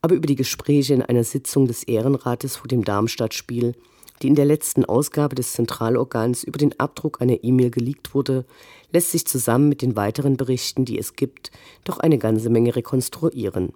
aber 0.00 0.16
über 0.16 0.26
die 0.26 0.34
Gespräche 0.34 0.94
in 0.94 1.02
einer 1.02 1.24
Sitzung 1.24 1.68
des 1.68 1.84
Ehrenrates 1.84 2.56
vor 2.56 2.66
dem 2.66 2.84
Darmstadt-Spiel 2.84 3.76
die 4.22 4.28
in 4.28 4.34
der 4.34 4.44
letzten 4.44 4.84
Ausgabe 4.84 5.34
des 5.34 5.52
Zentralorgans 5.52 6.44
über 6.44 6.58
den 6.58 6.78
Abdruck 6.78 7.20
einer 7.20 7.42
E-Mail 7.42 7.70
geleakt 7.70 8.14
wurde, 8.14 8.44
lässt 8.92 9.10
sich 9.10 9.26
zusammen 9.26 9.68
mit 9.68 9.82
den 9.82 9.96
weiteren 9.96 10.36
Berichten, 10.36 10.84
die 10.84 10.98
es 10.98 11.16
gibt, 11.16 11.50
doch 11.84 11.98
eine 11.98 12.18
ganze 12.18 12.48
Menge 12.48 12.76
rekonstruieren. 12.76 13.72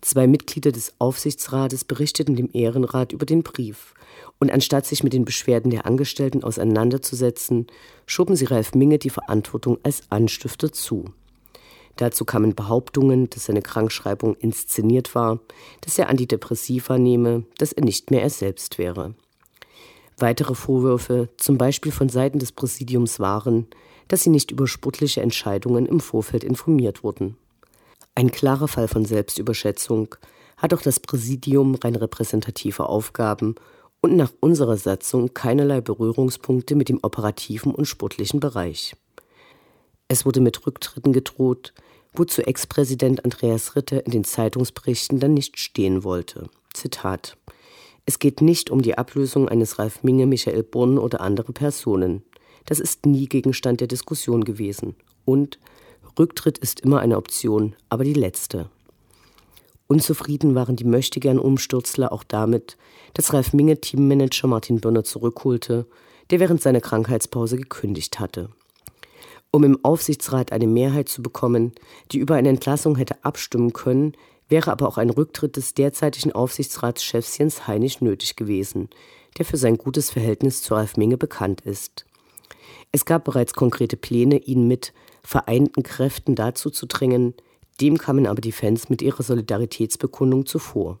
Zwei 0.00 0.26
Mitglieder 0.26 0.70
des 0.70 0.92
Aufsichtsrates 0.98 1.84
berichteten 1.84 2.36
dem 2.36 2.50
Ehrenrat 2.52 3.12
über 3.12 3.26
den 3.26 3.42
Brief, 3.42 3.94
und 4.38 4.52
anstatt 4.52 4.86
sich 4.86 5.02
mit 5.02 5.12
den 5.12 5.24
Beschwerden 5.24 5.70
der 5.70 5.86
Angestellten 5.86 6.44
auseinanderzusetzen, 6.44 7.66
schoben 8.06 8.36
sie 8.36 8.44
Ralf 8.44 8.74
Minge 8.74 8.98
die 8.98 9.10
Verantwortung 9.10 9.78
als 9.82 10.02
Anstifter 10.10 10.72
zu. 10.72 11.06
Dazu 11.96 12.24
kamen 12.24 12.54
Behauptungen, 12.54 13.28
dass 13.30 13.46
seine 13.46 13.62
Krankschreibung 13.62 14.36
inszeniert 14.36 15.16
war, 15.16 15.40
dass 15.80 15.98
er 15.98 16.08
Antidepressiva 16.08 16.96
nehme, 16.96 17.44
dass 17.58 17.72
er 17.72 17.84
nicht 17.84 18.12
mehr 18.12 18.22
er 18.22 18.30
selbst 18.30 18.78
wäre. 18.78 19.14
Weitere 20.20 20.54
Vorwürfe, 20.54 21.28
zum 21.36 21.58
Beispiel 21.58 21.92
von 21.92 22.08
Seiten 22.08 22.40
des 22.40 22.50
Präsidiums, 22.50 23.20
waren, 23.20 23.68
dass 24.08 24.22
sie 24.22 24.30
nicht 24.30 24.50
über 24.50 24.66
sportliche 24.66 25.22
Entscheidungen 25.22 25.86
im 25.86 26.00
Vorfeld 26.00 26.42
informiert 26.42 27.04
wurden. 27.04 27.36
Ein 28.16 28.32
klarer 28.32 28.66
Fall 28.66 28.88
von 28.88 29.04
Selbstüberschätzung 29.04 30.16
hat 30.56 30.74
auch 30.74 30.82
das 30.82 30.98
Präsidium 30.98 31.76
rein 31.76 31.94
repräsentative 31.94 32.88
Aufgaben 32.88 33.54
und 34.00 34.16
nach 34.16 34.32
unserer 34.40 34.76
Satzung 34.76 35.34
keinerlei 35.34 35.80
Berührungspunkte 35.80 36.74
mit 36.74 36.88
dem 36.88 36.98
operativen 37.02 37.72
und 37.72 37.84
sportlichen 37.84 38.40
Bereich. 38.40 38.96
Es 40.08 40.26
wurde 40.26 40.40
mit 40.40 40.66
Rücktritten 40.66 41.12
gedroht, 41.12 41.74
wozu 42.12 42.42
Ex-Präsident 42.42 43.24
Andreas 43.24 43.76
Ritter 43.76 44.04
in 44.04 44.10
den 44.10 44.24
Zeitungsberichten 44.24 45.20
dann 45.20 45.34
nicht 45.34 45.60
stehen 45.60 46.02
wollte. 46.02 46.48
Zitat 46.74 47.36
es 48.08 48.18
geht 48.18 48.40
nicht 48.40 48.70
um 48.70 48.80
die 48.80 48.96
Ablösung 48.96 49.50
eines 49.50 49.78
Ralf 49.78 50.02
Minge, 50.02 50.24
Michael 50.24 50.62
Born 50.62 50.96
oder 50.96 51.20
andere 51.20 51.52
Personen. 51.52 52.22
Das 52.64 52.80
ist 52.80 53.04
nie 53.04 53.26
Gegenstand 53.26 53.82
der 53.82 53.86
Diskussion 53.86 54.44
gewesen. 54.44 54.96
Und 55.26 55.58
Rücktritt 56.18 56.56
ist 56.56 56.80
immer 56.80 57.00
eine 57.00 57.18
Option, 57.18 57.76
aber 57.90 58.04
die 58.04 58.14
letzte. 58.14 58.70
Unzufrieden 59.88 60.54
waren 60.54 60.74
die 60.74 60.84
Möchtegern-Umstürzler 60.84 62.10
auch 62.10 62.24
damit, 62.24 62.78
dass 63.12 63.34
Ralf 63.34 63.52
Minge 63.52 63.78
Teammanager 63.78 64.48
Martin 64.48 64.80
Birner 64.80 65.04
zurückholte, 65.04 65.84
der 66.30 66.40
während 66.40 66.62
seiner 66.62 66.80
Krankheitspause 66.80 67.58
gekündigt 67.58 68.20
hatte. 68.20 68.48
Um 69.50 69.64
im 69.64 69.84
Aufsichtsrat 69.84 70.50
eine 70.50 70.66
Mehrheit 70.66 71.10
zu 71.10 71.20
bekommen, 71.20 71.72
die 72.10 72.20
über 72.20 72.36
eine 72.36 72.48
Entlassung 72.48 72.96
hätte 72.96 73.22
abstimmen 73.22 73.74
können, 73.74 74.14
wäre 74.48 74.70
aber 74.72 74.88
auch 74.88 74.98
ein 74.98 75.10
Rücktritt 75.10 75.56
des 75.56 75.74
derzeitigen 75.74 76.32
Aufsichtsratschefs 76.32 77.38
Jens 77.38 77.66
Heinig 77.66 78.00
nötig 78.00 78.36
gewesen, 78.36 78.88
der 79.36 79.44
für 79.44 79.56
sein 79.56 79.76
gutes 79.76 80.10
Verhältnis 80.10 80.62
zu 80.62 80.74
Ralf 80.74 80.96
Minge 80.96 81.18
bekannt 81.18 81.60
ist. 81.62 82.06
Es 82.90 83.04
gab 83.04 83.24
bereits 83.24 83.52
konkrete 83.52 83.96
Pläne, 83.96 84.38
ihn 84.38 84.66
mit 84.66 84.92
vereinten 85.22 85.82
Kräften 85.82 86.34
dazu 86.34 86.70
zu 86.70 86.86
drängen, 86.86 87.34
dem 87.80 87.98
kamen 87.98 88.26
aber 88.26 88.40
die 88.40 88.52
Fans 88.52 88.88
mit 88.88 89.02
ihrer 89.02 89.22
Solidaritätsbekundung 89.22 90.46
zuvor. 90.46 90.98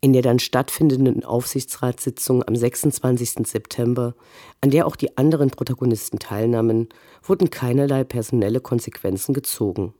In 0.00 0.14
der 0.14 0.22
dann 0.22 0.38
stattfindenden 0.38 1.24
Aufsichtsratssitzung 1.24 2.42
am 2.42 2.56
26. 2.56 3.46
September, 3.46 4.14
an 4.62 4.70
der 4.70 4.86
auch 4.86 4.96
die 4.96 5.18
anderen 5.18 5.50
Protagonisten 5.50 6.18
teilnahmen, 6.18 6.88
wurden 7.22 7.50
keinerlei 7.50 8.04
personelle 8.04 8.60
Konsequenzen 8.60 9.34
gezogen. 9.34 9.92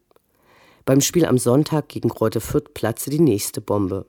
Beim 0.90 1.02
Spiel 1.02 1.24
am 1.24 1.38
Sonntag 1.38 1.88
gegen 1.88 2.08
Kräuter 2.08 2.40
Fürth 2.40 2.74
platzte 2.74 3.10
die 3.10 3.20
nächste 3.20 3.60
Bombe. 3.60 4.06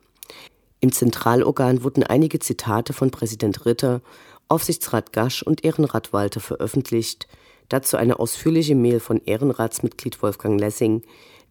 Im 0.80 0.92
Zentralorgan 0.92 1.84
wurden 1.84 2.02
einige 2.02 2.40
Zitate 2.40 2.94
von 2.94 3.12
Präsident 3.12 3.68
Ritter, 3.68 4.02
Aufsichtsrat 4.48 5.14
Gasch 5.14 5.44
und 5.44 5.64
Ehrenrat 5.64 6.12
Walter 6.12 6.40
veröffentlicht, 6.40 7.28
dazu 7.70 7.98
eine 7.98 8.18
ausführliche 8.18 8.74
Mail 8.74 9.00
von 9.00 9.22
Ehrenratsmitglied 9.24 10.24
Wolfgang 10.24 10.60
Lessing, 10.60 11.04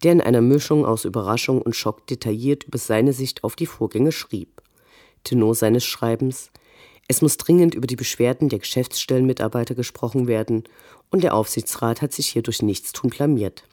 der 0.02 0.10
in 0.14 0.20
einer 0.20 0.40
Mischung 0.40 0.84
aus 0.84 1.04
Überraschung 1.04 1.62
und 1.62 1.76
Schock 1.76 2.08
detailliert 2.08 2.64
über 2.64 2.78
seine 2.78 3.12
Sicht 3.12 3.44
auf 3.44 3.54
die 3.54 3.66
Vorgänge 3.66 4.10
schrieb. 4.10 4.60
Tenor 5.22 5.54
seines 5.54 5.84
Schreibens 5.84 6.50
es 7.06 7.22
muss 7.22 7.36
dringend 7.36 7.76
über 7.76 7.86
die 7.86 7.96
Beschwerden 7.96 8.48
der 8.48 8.58
Geschäftsstellenmitarbeiter 8.60 9.76
gesprochen 9.76 10.26
werden, 10.26 10.64
und 11.10 11.24
der 11.24 11.34
Aufsichtsrat 11.34 12.02
hat 12.02 12.12
sich 12.12 12.28
hier 12.28 12.42
durch 12.42 12.62
Nichtstun 12.62 13.10
blamiert. 13.10 13.64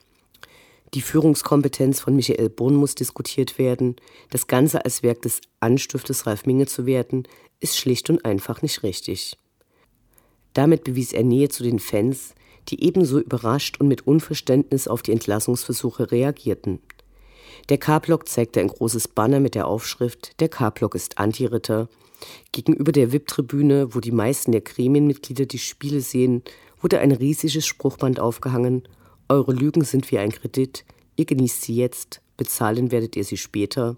Die 0.93 1.01
Führungskompetenz 1.01 1.99
von 1.99 2.15
Michael 2.15 2.49
Brunn 2.49 2.75
muss 2.75 2.95
diskutiert 2.95 3.57
werden. 3.57 3.97
Das 4.29 4.47
Ganze 4.47 4.85
als 4.85 5.03
Werk 5.03 5.21
des 5.21 5.41
Anstiftes 5.59 6.25
Ralf 6.25 6.45
Minge 6.45 6.65
zu 6.65 6.85
werten, 6.85 7.23
ist 7.59 7.77
schlicht 7.77 8.09
und 8.09 8.23
einfach 8.23 8.61
nicht 8.61 8.83
richtig. 8.83 9.37
Damit 10.53 10.85
bewies 10.85 11.13
er 11.13 11.23
Nähe 11.23 11.49
zu 11.49 11.63
den 11.63 11.79
Fans, 11.79 12.33
die 12.69 12.83
ebenso 12.83 13.19
überrascht 13.19 13.79
und 13.79 13.87
mit 13.87 14.07
Unverständnis 14.07 14.87
auf 14.87 15.01
die 15.01 15.11
Entlassungsversuche 15.11 16.11
reagierten. 16.11 16.79
Der 17.69 17.77
K-Block 17.77 18.27
zeigte 18.27 18.59
ein 18.61 18.67
großes 18.67 19.09
Banner 19.09 19.39
mit 19.39 19.55
der 19.55 19.67
Aufschrift 19.67 20.39
Der 20.39 20.49
K-Block 20.49 20.95
ist 20.95 21.17
Anti-Ritter. 21.17 21.89
Gegenüber 22.51 22.91
der 22.91 23.11
VIP-Tribüne, 23.11 23.93
wo 23.93 23.99
die 23.99 24.11
meisten 24.11 24.51
der 24.51 24.61
Gremienmitglieder 24.61 25.45
die 25.45 25.59
Spiele 25.59 26.01
sehen, 26.01 26.43
wurde 26.81 26.99
ein 26.99 27.11
riesiges 27.11 27.65
Spruchband 27.65 28.19
aufgehangen. 28.19 28.87
Eure 29.29 29.51
Lügen 29.51 29.83
sind 29.83 30.09
wie 30.11 30.19
ein 30.19 30.31
Kredit. 30.31 30.85
Ihr 31.17 31.25
genießt 31.25 31.61
sie 31.61 31.75
jetzt, 31.75 32.21
bezahlen 32.37 32.91
werdet 32.91 33.15
ihr 33.17 33.25
sie 33.25 33.37
später. 33.37 33.97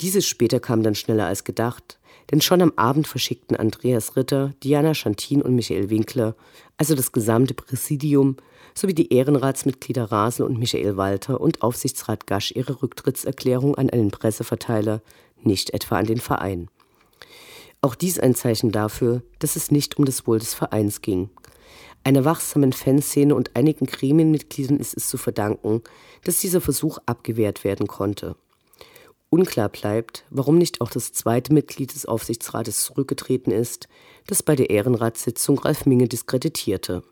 Dieses 0.00 0.26
später 0.26 0.60
kam 0.60 0.82
dann 0.82 0.94
schneller 0.94 1.26
als 1.26 1.42
gedacht, 1.42 1.98
denn 2.30 2.40
schon 2.40 2.62
am 2.62 2.72
Abend 2.76 3.08
verschickten 3.08 3.56
Andreas 3.56 4.16
Ritter, 4.16 4.54
Diana 4.62 4.94
Schantin 4.94 5.42
und 5.42 5.54
Michael 5.54 5.90
Winkler, 5.90 6.36
also 6.76 6.94
das 6.94 7.12
gesamte 7.12 7.54
Präsidium, 7.54 8.36
sowie 8.74 8.94
die 8.94 9.12
Ehrenratsmitglieder 9.12 10.04
Rasel 10.12 10.46
und 10.46 10.58
Michael 10.58 10.96
Walter 10.96 11.40
und 11.40 11.62
Aufsichtsrat 11.62 12.26
Gasch 12.26 12.52
ihre 12.54 12.82
Rücktrittserklärung 12.82 13.74
an 13.76 13.90
einen 13.90 14.10
Presseverteiler, 14.10 15.02
nicht 15.42 15.70
etwa 15.72 15.96
an 15.96 16.06
den 16.06 16.20
Verein. 16.20 16.68
Auch 17.80 17.94
dies 17.94 18.18
ein 18.18 18.34
Zeichen 18.34 18.70
dafür, 18.70 19.22
dass 19.38 19.56
es 19.56 19.70
nicht 19.70 19.98
um 19.98 20.04
das 20.04 20.26
Wohl 20.26 20.38
des 20.38 20.54
Vereins 20.54 21.02
ging. 21.02 21.30
Einer 22.06 22.24
wachsamen 22.24 22.72
Fanszene 22.72 23.34
und 23.34 23.56
einigen 23.56 23.86
Gremienmitgliedern 23.86 24.78
ist 24.78 24.96
es 24.96 25.08
zu 25.08 25.18
verdanken, 25.18 25.82
dass 26.22 26.38
dieser 26.38 26.60
Versuch 26.60 26.98
abgewehrt 27.04 27.64
werden 27.64 27.88
konnte. 27.88 28.36
Unklar 29.28 29.68
bleibt, 29.68 30.24
warum 30.30 30.56
nicht 30.56 30.80
auch 30.80 30.90
das 30.90 31.12
zweite 31.12 31.52
Mitglied 31.52 31.92
des 31.92 32.06
Aufsichtsrates 32.06 32.84
zurückgetreten 32.84 33.50
ist, 33.50 33.88
das 34.28 34.44
bei 34.44 34.54
der 34.54 34.70
Ehrenratssitzung 34.70 35.58
Ralf 35.58 35.84
Minge 35.84 36.06
diskreditierte. 36.06 37.02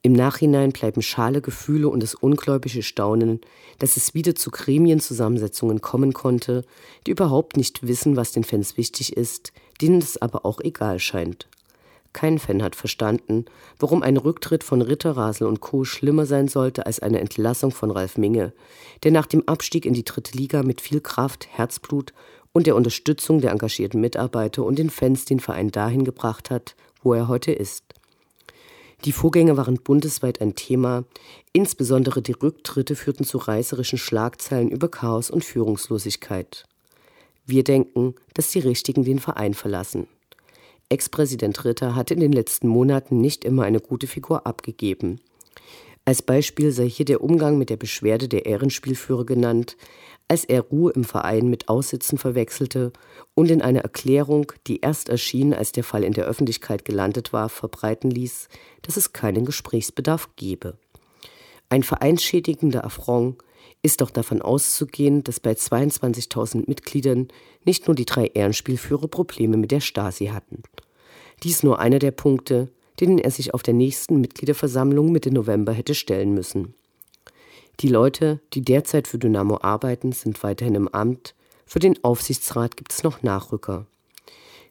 Im 0.00 0.14
Nachhinein 0.14 0.72
bleiben 0.72 1.02
schale 1.02 1.42
Gefühle 1.42 1.90
und 1.90 2.02
das 2.02 2.14
ungläubige 2.14 2.82
Staunen, 2.82 3.42
dass 3.78 3.98
es 3.98 4.14
wieder 4.14 4.34
zu 4.34 4.50
Gremienzusammensetzungen 4.50 5.82
kommen 5.82 6.14
konnte, 6.14 6.64
die 7.06 7.10
überhaupt 7.10 7.58
nicht 7.58 7.86
wissen, 7.86 8.16
was 8.16 8.32
den 8.32 8.44
Fans 8.44 8.78
wichtig 8.78 9.18
ist, 9.18 9.52
denen 9.82 9.98
es 9.98 10.16
aber 10.16 10.46
auch 10.46 10.60
egal 10.60 10.98
scheint. 10.98 11.46
Kein 12.12 12.38
Fan 12.38 12.62
hat 12.62 12.76
verstanden, 12.76 13.46
warum 13.78 14.02
ein 14.02 14.16
Rücktritt 14.16 14.64
von 14.64 14.82
Ritter, 14.82 15.16
Rasel 15.16 15.46
und 15.46 15.60
Co. 15.60 15.84
schlimmer 15.84 16.26
sein 16.26 16.48
sollte 16.48 16.84
als 16.84 17.00
eine 17.00 17.20
Entlassung 17.20 17.70
von 17.70 17.90
Ralf 17.90 18.18
Minge, 18.18 18.52
der 19.02 19.12
nach 19.12 19.26
dem 19.26 19.48
Abstieg 19.48 19.86
in 19.86 19.94
die 19.94 20.04
dritte 20.04 20.36
Liga 20.36 20.62
mit 20.62 20.80
viel 20.80 21.00
Kraft, 21.00 21.48
Herzblut 21.50 22.12
und 22.52 22.66
der 22.66 22.76
Unterstützung 22.76 23.40
der 23.40 23.50
engagierten 23.50 24.00
Mitarbeiter 24.00 24.64
und 24.64 24.78
den 24.78 24.90
Fans 24.90 25.24
den 25.24 25.40
Verein 25.40 25.70
dahin 25.70 26.04
gebracht 26.04 26.50
hat, 26.50 26.76
wo 27.02 27.14
er 27.14 27.28
heute 27.28 27.52
ist. 27.52 27.84
Die 29.04 29.12
Vorgänge 29.12 29.56
waren 29.56 29.76
bundesweit 29.82 30.40
ein 30.40 30.54
Thema, 30.54 31.04
insbesondere 31.52 32.22
die 32.22 32.32
Rücktritte 32.32 32.94
führten 32.94 33.24
zu 33.24 33.38
reißerischen 33.38 33.98
Schlagzeilen 33.98 34.70
über 34.70 34.88
Chaos 34.88 35.28
und 35.30 35.44
Führungslosigkeit. 35.44 36.64
Wir 37.44 37.64
denken, 37.64 38.14
dass 38.34 38.50
die 38.50 38.60
Richtigen 38.60 39.02
den 39.02 39.18
Verein 39.18 39.54
verlassen. 39.54 40.06
Ex-Präsident 40.92 41.64
Ritter 41.64 41.94
hatte 41.96 42.12
in 42.12 42.20
den 42.20 42.32
letzten 42.32 42.68
Monaten 42.68 43.20
nicht 43.20 43.46
immer 43.46 43.64
eine 43.64 43.80
gute 43.80 44.06
Figur 44.06 44.46
abgegeben. 44.46 45.20
Als 46.04 46.20
Beispiel 46.20 46.70
sei 46.70 46.86
hier 46.86 47.06
der 47.06 47.22
Umgang 47.22 47.56
mit 47.56 47.70
der 47.70 47.78
Beschwerde 47.78 48.28
der 48.28 48.44
Ehrenspielführer 48.44 49.24
genannt, 49.24 49.78
als 50.28 50.44
er 50.44 50.60
Ruhe 50.60 50.92
im 50.92 51.04
Verein 51.04 51.48
mit 51.48 51.68
Aussitzen 51.68 52.18
verwechselte 52.18 52.92
und 53.34 53.50
in 53.50 53.62
einer 53.62 53.80
Erklärung, 53.80 54.52
die 54.66 54.80
erst 54.80 55.08
erschien, 55.08 55.54
als 55.54 55.72
der 55.72 55.84
Fall 55.84 56.04
in 56.04 56.12
der 56.12 56.26
Öffentlichkeit 56.26 56.84
gelandet 56.84 57.32
war, 57.32 57.48
verbreiten 57.48 58.10
ließ, 58.10 58.48
dass 58.82 58.98
es 58.98 59.14
keinen 59.14 59.46
Gesprächsbedarf 59.46 60.28
gebe. 60.36 60.76
Ein 61.70 61.84
vereinsschädigender 61.84 62.84
Affront 62.84 63.38
ist 63.82 64.00
doch 64.00 64.10
davon 64.10 64.40
auszugehen, 64.40 65.24
dass 65.24 65.40
bei 65.40 65.52
22.000 65.52 66.68
Mitgliedern 66.68 67.28
nicht 67.64 67.88
nur 67.88 67.96
die 67.96 68.04
drei 68.04 68.26
Ehrenspielführer 68.26 69.08
Probleme 69.08 69.56
mit 69.56 69.72
der 69.72 69.80
Stasi 69.80 70.26
hatten. 70.26 70.62
Dies 71.42 71.62
nur 71.64 71.80
einer 71.80 71.98
der 71.98 72.12
Punkte, 72.12 72.68
denen 73.00 73.18
er 73.18 73.32
sich 73.32 73.54
auf 73.54 73.62
der 73.62 73.74
nächsten 73.74 74.20
Mitgliederversammlung 74.20 75.10
Mitte 75.10 75.32
November 75.32 75.72
hätte 75.72 75.94
stellen 75.94 76.34
müssen. 76.34 76.74
Die 77.80 77.88
Leute, 77.88 78.40
die 78.52 78.62
derzeit 78.62 79.08
für 79.08 79.18
Dynamo 79.18 79.58
arbeiten, 79.60 80.12
sind 80.12 80.42
weiterhin 80.44 80.76
im 80.76 80.88
Amt. 80.88 81.34
Für 81.66 81.80
den 81.80 82.02
Aufsichtsrat 82.04 82.76
gibt 82.76 82.92
es 82.92 83.02
noch 83.02 83.22
Nachrücker. 83.22 83.86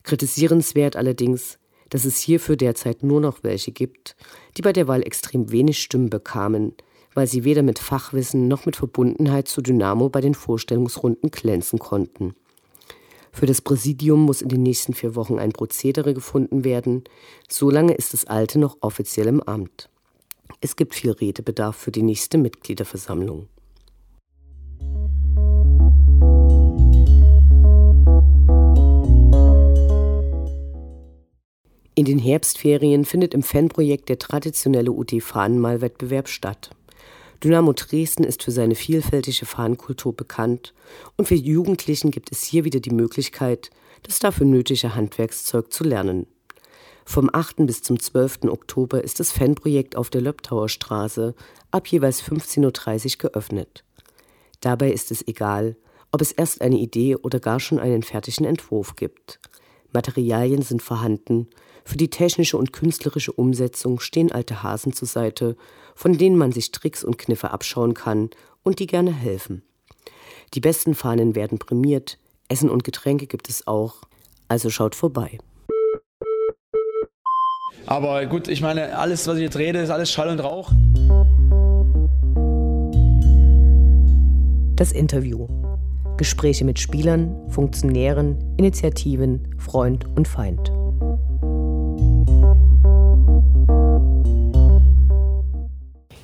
Kritisierenswert 0.04 0.95
allerdings, 0.95 1.58
dass 1.89 2.06
es 2.06 2.19
hierfür 2.19 2.56
derzeit 2.56 3.04
nur 3.04 3.19
noch 3.19 3.43
welche 3.43 3.71
gibt, 3.71 4.15
die 4.56 4.62
bei 4.62 4.71
der 4.71 4.88
Wahl 4.88 5.04
extrem 5.04 5.52
wenig 5.52 5.82
Stimmen 5.82 6.10
bekamen, 6.10 6.74
weil 7.13 7.28
sie 7.28 7.43
weder 7.43 7.63
mit 7.63 7.80
Fachwissen 7.80 8.47
noch 8.47 8.65
mit 8.65 8.76
Verbundenheit 8.76 9.47
zu 9.47 9.62
Dynamo 9.62 10.10
bei 10.10 10.21
den 10.21 10.36
Vorstellungsrunden 10.36 11.32
glänzen 11.32 11.80
konnten. 11.80 12.36
Für 13.32 13.45
das 13.45 13.62
Präsidium 13.62 14.21
muss 14.21 14.41
in 14.41 14.50
den 14.50 14.63
nächsten 14.63 14.93
vier 14.93 15.15
Wochen 15.15 15.39
ein 15.39 15.54
Prozedere 15.54 16.13
gefunden 16.13 16.63
werden. 16.63 17.06
Solange 17.47 17.93
ist 17.93 18.13
das 18.13 18.26
alte 18.26 18.60
noch 18.60 18.78
offiziell 18.82 19.28
im 19.28 19.41
Amt. 19.41 19.89
Es 20.60 20.76
gibt 20.76 20.95
viel 20.95 21.12
Redebedarf 21.12 21.76
für 21.76 21.91
die 21.91 22.04
nächste 22.04 22.38
Mitgliederversammlung. 22.38 23.47
In 31.93 32.06
den 32.06 32.19
Herbstferien 32.19 33.06
findet 33.06 33.34
im 33.34 33.43
Fanprojekt 33.43 34.10
der 34.10 34.17
traditionelle 34.17 34.91
UT-Fahnenmalwettbewerb 34.91 36.30
statt. 36.30 36.71
Dynamo 37.43 37.73
Dresden 37.73 38.23
ist 38.23 38.43
für 38.43 38.51
seine 38.51 38.75
vielfältige 38.75 39.47
Fahnenkultur 39.47 40.15
bekannt 40.15 40.73
und 41.17 41.27
für 41.27 41.36
Jugendlichen 41.36 42.12
gibt 42.12 42.32
es 42.32 42.43
hier 42.43 42.65
wieder 42.65 42.80
die 42.80 42.91
Möglichkeit, 42.91 43.71
das 44.04 44.19
dafür 44.19 44.45
nötige 44.45 44.93
Handwerkszeug 44.93 45.73
zu 45.73 45.84
lernen. 45.84 46.27
Vom 47.04 47.32
8. 47.34 47.65
bis 47.65 47.82
zum 47.82 47.99
12. 47.99 48.43
Oktober 48.43 49.04
ist 49.04 49.19
das 49.19 49.32
Fanprojekt 49.32 49.95
auf 49.95 50.12
der 50.12 50.21
Löbtauer 50.21 50.69
Straße 50.69 51.34
ab 51.71 51.88
jeweils 51.88 52.21
15.30 52.21 53.15
Uhr 53.15 53.30
geöffnet. 53.30 53.84
Dabei 54.60 54.91
ist 54.91 55.10
es 55.10 55.27
egal, 55.27 55.75
ob 56.12 56.21
es 56.21 56.32
erst 56.32 56.62
eine 56.62 56.77
Idee 56.77 57.15
oder 57.15 57.39
gar 57.39 57.60
schon 57.60 57.80
einen 57.80 58.04
fertigen 58.04 58.45
Entwurf 58.45 58.95
gibt. 58.95 59.39
Materialien 59.91 60.62
sind 60.62 60.84
vorhanden, 60.84 61.47
für 61.84 61.98
die 61.98 62.10
technische 62.10 62.58
und 62.58 62.74
künstlerische 62.74 63.32
Umsetzung 63.32 64.00
stehen 64.00 64.32
alte 64.32 64.63
Hasen 64.63 64.94
zur 64.94 65.08
Seite 65.08 65.56
von 65.96 66.17
denen 66.17 66.38
man 66.38 66.52
sich 66.52 66.72
Tricks 66.72 67.04
und 67.04 67.17
Kniffe 67.17 67.52
abschauen 67.52 67.94
kann 67.94 68.30
und 68.63 68.80
die 68.80 68.88
gerne 68.88 69.13
helfen. 69.13 69.63
Die 70.54 70.60
besten 70.60 70.96
Fahnen 70.96 71.36
werden 71.36 71.60
prämiert, 71.60 72.17
Essen 72.48 72.70
und 72.70 72.84
Getränke 72.84 73.28
gibt 73.28 73.50
es 73.50 73.67
auch, 73.67 74.02
also 74.48 74.70
schaut 74.70 74.96
vorbei. 74.96 75.38
Aber 77.86 78.26
gut, 78.26 78.48
ich 78.48 78.62
meine, 78.62 78.98
alles, 78.98 79.28
was 79.28 79.38
ich 79.38 79.44
jetzt 79.44 79.58
rede, 79.58 79.80
ist 79.80 79.89
alles 79.89 80.12
Schall 80.12 80.30
und 80.30 80.39
Rauch. 80.39 80.72
Das 84.76 84.91
Interview. 84.91 85.48
Gespräche 86.17 86.65
mit 86.65 86.80
Spielern, 86.80 87.50
Funktionären, 87.50 88.56
Initiativen, 88.58 89.56
Freund 89.58 90.06
und 90.06 90.28
Feind. 90.28 90.72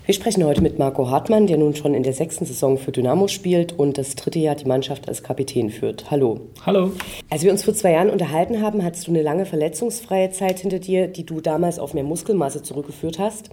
Wir 0.07 0.13
sprechen 0.13 0.45
heute 0.45 0.61
mit 0.61 0.79
Marco 0.79 1.09
Hartmann, 1.09 1.47
der 1.47 1.57
nun 1.57 1.75
schon 1.75 1.93
in 1.93 2.01
der 2.01 2.13
sechsten 2.13 2.45
Saison 2.45 2.77
für 2.77 2.93
Dynamo 2.93 3.27
spielt 3.27 3.77
und 3.77 3.97
das 3.97 4.15
dritte 4.15 4.39
Jahr 4.39 4.55
die 4.55 4.63
Mannschaft 4.63 5.09
als 5.09 5.21
Kapitän 5.21 5.69
führt. 5.69 6.09
Hallo. 6.09 6.39
Hallo. 6.65 6.93
Als 7.29 7.43
wir 7.43 7.51
uns 7.51 7.65
vor 7.65 7.73
zwei 7.73 7.91
Jahren 7.91 8.09
unterhalten 8.09 8.61
haben, 8.61 8.85
hattest 8.85 9.07
du 9.07 9.11
eine 9.11 9.21
lange 9.21 9.45
verletzungsfreie 9.45 10.31
Zeit 10.31 10.59
hinter 10.59 10.79
dir, 10.79 11.09
die 11.09 11.25
du 11.25 11.41
damals 11.41 11.77
auf 11.77 11.93
mehr 11.93 12.05
Muskelmasse 12.05 12.63
zurückgeführt 12.63 13.19
hast. 13.19 13.49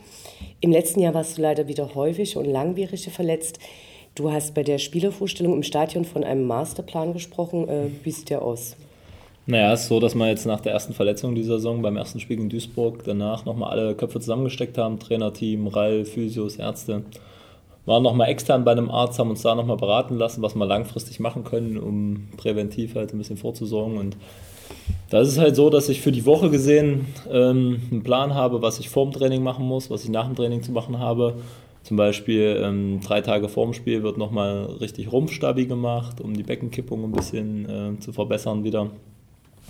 Im 0.61 0.71
letzten 0.71 1.01
Jahr 1.01 1.13
warst 1.13 1.37
du 1.37 1.43
leider 1.43 1.67
wieder 1.67 1.97
häufig 1.97 2.37
und 2.37 2.45
langwierig 2.45 3.09
verletzt. 3.09 3.59
Du 4.15 4.31
hast 4.31 4.55
bei 4.55 4.63
der 4.63 4.79
Spielervorstellung 4.79 5.55
im 5.55 5.65
Stadion 5.65 6.05
von 6.05 6.23
einem 6.23 6.47
Masterplan 6.47 7.15
gesprochen. 7.15 7.69
Äh, 7.69 7.87
wie 8.05 8.13
sieht 8.13 8.31
der 8.31 8.43
aus? 8.43 8.77
Naja, 9.47 9.75
es 9.75 9.83
ist 9.83 9.89
so, 9.89 10.01
dass 10.01 10.15
wir 10.15 10.27
jetzt 10.27 10.47
nach 10.47 10.61
der 10.61 10.73
ersten 10.73 10.95
Verletzung 10.95 11.35
dieser 11.35 11.57
Saison 11.57 11.83
beim 11.83 11.99
ersten 11.99 12.19
Spiel 12.19 12.39
gegen 12.39 12.49
Duisburg 12.49 13.05
danach 13.05 13.45
nochmal 13.45 13.73
alle 13.73 13.95
Köpfe 13.95 14.19
zusammengesteckt 14.19 14.79
haben. 14.79 14.99
Trainerteam, 14.99 15.67
Rall, 15.67 16.07
Physios, 16.07 16.57
Ärzte. 16.57 17.03
Waren 17.85 18.03
nochmal 18.03 18.31
extern 18.31 18.65
bei 18.65 18.73
einem 18.73 18.91
Arzt, 18.91 19.19
haben 19.19 19.29
uns 19.29 19.43
da 19.43 19.55
nochmal 19.55 19.77
beraten 19.77 20.17
lassen, 20.17 20.41
was 20.41 20.55
wir 20.55 20.65
langfristig 20.65 21.21
machen 21.21 21.45
können, 21.45 21.77
um 21.77 22.29
präventiv 22.39 22.95
halt 22.95 23.13
ein 23.13 23.19
bisschen 23.19 23.37
vorzusorgen. 23.37 23.99
Und 23.99 24.17
da 25.11 25.21
ist 25.21 25.29
es 25.29 25.39
halt 25.39 25.57
so, 25.57 25.69
dass 25.69 25.91
ich 25.91 26.01
für 26.01 26.13
die 26.13 26.25
Woche 26.25 26.49
gesehen 26.49 27.07
ähm, 27.31 27.83
einen 27.91 28.03
Plan 28.03 28.33
habe, 28.33 28.63
was 28.63 28.79
ich 28.81 28.89
vorm 28.89 29.13
Training 29.13 29.43
machen 29.43 29.67
muss, 29.67 29.91
was 29.91 30.05
ich 30.05 30.11
nach 30.11 30.25
dem 30.25 30.37
Training 30.37 30.63
zu 30.63 30.73
machen 30.73 30.99
habe. 30.99 31.35
Zum 31.83 31.99
Beispiel 31.99 32.63
ähm, 32.65 33.01
drei 33.05 33.21
Tage 33.21 33.51
vorm 33.51 33.75
Spiel 33.75 34.03
wird 34.03 34.17
nochmal 34.17 34.65
richtig 34.81 35.13
Rumpfstabi 35.13 35.67
gemacht, 35.67 36.23
um 36.23 36.33
die 36.33 36.43
Beckenkippung 36.43 37.05
ein 37.05 37.13
bisschen 37.13 37.69
äh, 37.69 38.01
zu 38.01 38.15
verbessern 38.15 38.65
wieder 38.65 38.89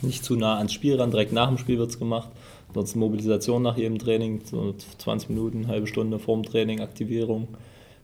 nicht 0.02 0.24
zu 0.24 0.36
nah 0.36 0.58
ans 0.58 0.72
Spiel 0.72 0.96
ran. 0.96 1.10
Direkt 1.10 1.32
nach 1.32 1.48
dem 1.48 1.58
Spiel 1.58 1.78
wird 1.78 1.90
es 1.90 1.98
gemacht. 1.98 2.28
Sonst 2.74 2.96
Mobilisation 2.96 3.62
nach 3.62 3.76
jedem 3.76 3.98
Training, 3.98 4.40
so 4.44 4.74
20 4.98 5.30
Minuten, 5.30 5.68
halbe 5.68 5.86
Stunde 5.86 6.18
vorm 6.18 6.42
Training, 6.42 6.80
Aktivierung 6.80 7.48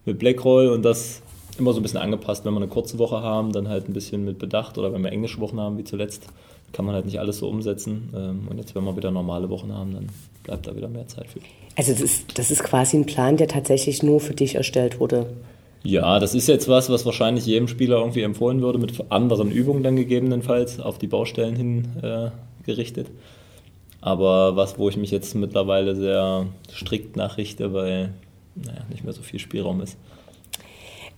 mit 0.05 0.18
Blackroll 0.18 0.68
und 0.68 0.83
das 0.83 1.22
immer 1.59 1.72
so 1.72 1.81
ein 1.81 1.83
bisschen 1.83 1.98
angepasst. 1.98 2.44
Wenn 2.44 2.55
wir 2.55 2.59
eine 2.59 2.68
kurze 2.68 2.98
Woche 2.98 3.20
haben, 3.22 3.53
dann 3.53 3.68
halt 3.68 3.88
ein 3.88 3.92
bisschen 3.92 4.24
mit 4.24 4.38
Bedacht 4.38 4.79
oder 4.79 4.92
wenn 4.92 5.03
wir 5.03 5.11
englische 5.11 5.40
Wochen 5.40 5.59
haben, 5.59 5.76
wie 5.79 5.85
zuletzt, 5.85 6.26
kann 6.72 6.85
man 6.85 6.94
halt 6.94 7.07
nicht 7.07 7.18
alles 7.18 7.38
so 7.38 7.48
umsetzen. 7.48 8.11
Ähm, 8.14 8.48
und 8.48 8.59
jetzt, 8.59 8.74
wenn 8.74 8.85
wir 8.85 8.96
wieder 8.96 9.11
normale 9.11 9.50
Wochen 9.50 9.72
haben, 9.72 9.94
dann 9.94 10.09
bleibt 10.44 10.66
da 10.66 10.76
wieder 10.76 10.88
mehr 10.88 11.09
Zeit 11.09 11.26
für. 11.26 11.40
Also 11.76 11.92
das 11.92 12.00
ist, 12.00 12.38
das 12.38 12.50
ist 12.50 12.62
quasi 12.62 12.96
ein 12.96 13.07
Plan, 13.07 13.37
der 13.37 13.48
tatsächlich 13.48 14.03
nur 14.03 14.20
für 14.20 14.35
dich 14.35 14.55
erstellt 14.55 15.00
wurde. 15.00 15.26
Ja, 15.83 16.19
das 16.19 16.35
ist 16.35 16.47
jetzt 16.47 16.69
was, 16.69 16.90
was 16.90 17.07
wahrscheinlich 17.07 17.47
jedem 17.47 17.69
Spieler 17.69 17.99
irgendwie 17.99 18.23
empfohlen 18.23 18.61
würde, 18.61 18.79
mit 18.79 18.93
anderen 19.11 19.51
Übungen 19.51 19.83
dann 19.83 19.97
gegebenenfalls 19.97 20.79
auf 20.79 20.99
die 20.99 21.07
Baustellen 21.07 21.57
hin 21.57 21.88
äh, 22.03 22.31
gerichtet. 22.66 23.07
Aber 24.03 24.57
was, 24.57 24.79
wo 24.79 24.88
ich 24.88 24.97
mich 24.97 25.11
jetzt 25.11 25.35
mittlerweile 25.35 25.97
sehr 25.97 26.47
strikt 26.71 27.16
nachrichte, 27.16 27.73
weil 27.73 28.14
naja, 28.55 28.81
nicht 28.90 29.05
mehr 29.05 29.12
so 29.12 29.23
viel 29.23 29.38
Spielraum 29.38 29.81
ist. 29.81 29.97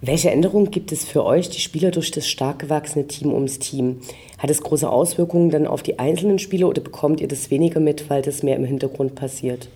Welche 0.01 0.31
Änderungen 0.31 0.73
gibt 0.73 0.91
es 0.91 1.05
für 1.05 1.25
euch, 1.25 1.49
die 1.49 1.61
Spieler, 1.61 1.93
durch 1.93 2.11
das 2.11 2.27
stark 2.27 2.59
gewachsene 2.59 3.07
Team 3.07 3.33
ums 3.33 3.61
Team? 3.61 4.01
Hat 4.39 4.51
es 4.51 4.61
große 4.61 4.91
Auswirkungen 4.91 5.51
dann 5.51 5.69
auf 5.69 5.85
die 5.85 6.01
einzelnen 6.01 6.41
Spieler 6.41 6.69
oder 6.69 6.83
bekommt 6.83 7.21
ihr 7.21 7.29
das 7.29 7.53
weniger 7.53 7.79
mit, 7.79 8.11
weil 8.11 8.21
das 8.21 8.43
mehr 8.43 8.57
im 8.57 8.65
Hintergrund 8.65 9.15
passiert? 9.15 9.69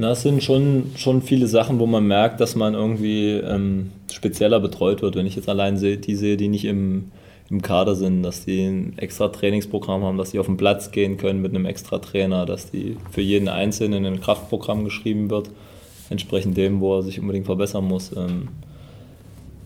Na, 0.00 0.12
es 0.12 0.22
sind 0.22 0.44
schon, 0.44 0.92
schon 0.94 1.22
viele 1.22 1.48
Sachen, 1.48 1.80
wo 1.80 1.86
man 1.86 2.06
merkt, 2.06 2.40
dass 2.40 2.54
man 2.54 2.74
irgendwie 2.74 3.32
ähm, 3.32 3.90
spezieller 4.12 4.60
betreut 4.60 5.02
wird. 5.02 5.16
Wenn 5.16 5.26
ich 5.26 5.34
jetzt 5.34 5.48
allein 5.48 5.76
sehe, 5.76 5.96
die 5.96 6.14
sehe, 6.14 6.36
die 6.36 6.46
nicht 6.46 6.66
im, 6.66 7.10
im 7.50 7.62
Kader 7.62 7.96
sind, 7.96 8.22
dass 8.22 8.44
die 8.44 8.62
ein 8.62 8.96
extra 8.96 9.26
Trainingsprogramm 9.26 10.04
haben, 10.04 10.16
dass 10.16 10.30
die 10.30 10.38
auf 10.38 10.46
den 10.46 10.56
Platz 10.56 10.92
gehen 10.92 11.16
können 11.16 11.42
mit 11.42 11.52
einem 11.52 11.66
extra 11.66 11.98
Trainer, 11.98 12.46
dass 12.46 12.70
die 12.70 12.96
für 13.10 13.22
jeden 13.22 13.48
Einzelnen 13.48 14.06
ein 14.06 14.20
Kraftprogramm 14.20 14.84
geschrieben 14.84 15.30
wird, 15.30 15.50
entsprechend 16.10 16.56
dem, 16.56 16.78
wo 16.78 16.98
er 16.98 17.02
sich 17.02 17.18
unbedingt 17.18 17.46
verbessern 17.46 17.84
muss. 17.84 18.16
Ähm, 18.16 18.50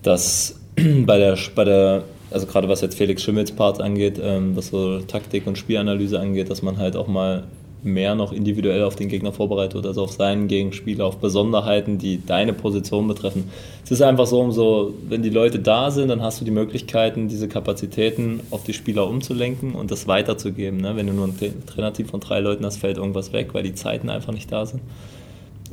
dass 0.03 0.59
bei 0.77 1.19
der, 1.19 1.37
bei 1.55 1.65
der 1.65 2.05
also 2.31 2.47
gerade 2.47 2.71
was 2.71 2.81
jetzt 2.81 2.97
Felix 2.97 3.23
Schimmels 3.23 3.53
Part 3.53 3.83
angeht, 3.83 4.19
ähm, 4.19 4.57
was 4.57 4.69
so 4.69 5.01
Taktik 5.01 5.47
und 5.47 5.59
Spielanalyse 5.59 6.19
angeht, 6.19 6.49
dass 6.49 6.63
man 6.63 6.79
halt 6.79 6.97
auch 6.97 7.07
mal 7.07 7.45
mehr 7.83 8.15
noch 8.15 8.33
individuell 8.33 8.85
auf 8.85 8.97
den 8.97 9.09
Gegner 9.09 9.33
vorbereitet 9.33 9.75
wird, 9.75 9.87
also 9.87 10.03
auf 10.05 10.13
seinen 10.13 10.49
Gegenspieler, 10.49 11.05
auf 11.05 11.19
Besonderheiten, 11.19 11.99
die 11.99 12.25
deine 12.25 12.53
Position 12.53 13.09
betreffen. 13.09 13.51
Es 13.85 13.91
ist 13.91 14.03
einfach 14.03 14.27
so, 14.27 14.41
umso, 14.41 14.95
wenn 15.09 15.23
die 15.23 15.31
Leute 15.31 15.59
da 15.59 15.91
sind, 15.91 16.09
dann 16.09 16.23
hast 16.23 16.41
du 16.41 16.45
die 16.45 16.51
Möglichkeiten, 16.51 17.29
diese 17.29 17.49
Kapazitäten 17.49 18.41
auf 18.51 18.63
die 18.65 18.73
Spieler 18.73 19.09
umzulenken 19.09 19.75
und 19.75 19.91
das 19.91 20.07
weiterzugeben. 20.07 20.81
Ne? 20.81 20.97
Wenn 20.97 21.09
du 21.09 21.13
nur 21.13 21.27
ein 21.27 21.37
Trainerteam 21.67 22.07
von 22.07 22.21
drei 22.21 22.41
Leuten 22.41 22.65
hast, 22.65 22.79
fällt 22.79 22.99
irgendwas 22.99 23.33
weg, 23.33 23.51
weil 23.53 23.65
die 23.65 23.75
Zeiten 23.75 24.09
einfach 24.11 24.33
nicht 24.33 24.51
da 24.53 24.65
sind. 24.65 24.81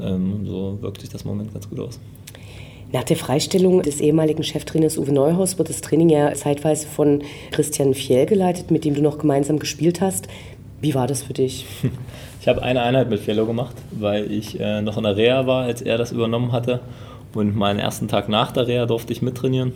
Ähm, 0.01 0.45
so 0.45 0.77
wirkt 0.81 1.01
sich 1.01 1.09
das 1.09 1.25
Moment 1.25 1.53
ganz 1.53 1.69
gut 1.69 1.79
aus. 1.79 1.99
Nach 2.91 3.03
der 3.03 3.17
Freistellung 3.17 3.83
des 3.83 4.01
ehemaligen 4.01 4.43
Cheftrainers 4.43 4.97
Uwe 4.97 5.11
Neuhaus 5.11 5.59
wird 5.59 5.69
das 5.69 5.81
Training 5.81 6.09
ja 6.09 6.33
zeitweise 6.33 6.87
von 6.87 7.21
Christian 7.51 7.93
Fjell 7.93 8.25
geleitet, 8.25 8.71
mit 8.71 8.83
dem 8.83 8.95
du 8.95 9.03
noch 9.03 9.19
gemeinsam 9.19 9.59
gespielt 9.59 10.01
hast. 10.01 10.27
Wie 10.81 10.95
war 10.95 11.07
das 11.07 11.23
für 11.23 11.33
dich? 11.33 11.65
Ich 12.41 12.47
habe 12.47 12.63
eine 12.63 12.81
Einheit 12.81 13.09
mit 13.09 13.19
Fellow 13.19 13.45
gemacht, 13.45 13.75
weil 13.91 14.31
ich 14.31 14.57
äh, 14.61 14.81
noch 14.81 14.95
in 14.95 15.03
der 15.03 15.17
Reha 15.17 15.45
war, 15.45 15.63
als 15.63 15.81
er 15.81 15.97
das 15.97 16.13
übernommen 16.13 16.53
hatte. 16.53 16.79
Und 17.33 17.53
meinen 17.53 17.79
ersten 17.79 18.07
Tag 18.07 18.29
nach 18.29 18.53
der 18.53 18.65
Reha 18.65 18.85
durfte 18.85 19.11
ich 19.11 19.21
mittrainieren. 19.21 19.73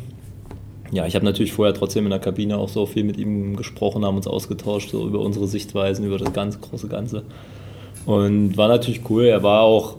Ja, 0.89 1.06
ich 1.06 1.16
habe 1.16 1.26
natürlich 1.26 1.52
vorher 1.52 1.74
trotzdem 1.74 2.06
in 2.06 2.10
der 2.10 2.20
Kabine 2.20 2.58
auch 2.58 2.70
so 2.70 2.86
viel 2.86 3.04
mit 3.04 3.18
ihm 3.18 3.58
gesprochen, 3.58 4.06
haben 4.06 4.16
uns 4.16 4.28
ausgetauscht 4.28 4.92
so 4.92 5.06
über 5.06 5.20
unsere 5.20 5.46
Sichtweisen, 5.46 6.06
über 6.06 6.18
das 6.18 6.32
ganz 6.32 6.62
große 6.62 6.88
Ganze. 6.88 7.24
Und 8.06 8.56
war 8.56 8.70
natürlich 8.70 9.02
cool. 9.10 9.26
Er 9.26 9.44
war 9.44 9.63
auch 9.63 9.98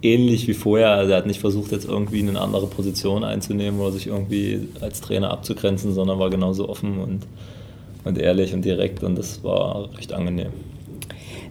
ähnlich 0.00 0.46
wie 0.46 0.54
vorher. 0.54 0.90
Also 0.90 1.10
er 1.10 1.18
hat 1.18 1.26
nicht 1.26 1.40
versucht, 1.40 1.72
jetzt 1.72 1.88
irgendwie 1.88 2.20
eine 2.20 2.40
andere 2.40 2.68
Position 2.68 3.24
einzunehmen 3.24 3.80
oder 3.80 3.90
sich 3.90 4.06
irgendwie 4.06 4.68
als 4.80 5.00
Trainer 5.00 5.32
abzugrenzen, 5.32 5.92
sondern 5.92 6.20
war 6.20 6.30
genauso 6.30 6.68
offen 6.68 6.98
und 6.98 7.26
und 8.06 8.18
ehrlich 8.18 8.54
und 8.54 8.64
direkt 8.64 9.02
und 9.02 9.18
das 9.18 9.42
war 9.44 9.90
recht 9.96 10.12
angenehm. 10.12 10.52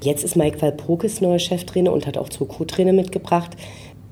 Jetzt 0.02 0.24
ist 0.24 0.36
Mike 0.36 0.62
Walpurgis 0.62 1.22
neuer 1.22 1.40
Cheftrainer 1.40 1.92
und 1.92 2.08
hat 2.08 2.18
auch 2.18 2.30
zwei 2.30 2.46
Co-Trainer 2.46 2.94
mitgebracht. 2.94 3.52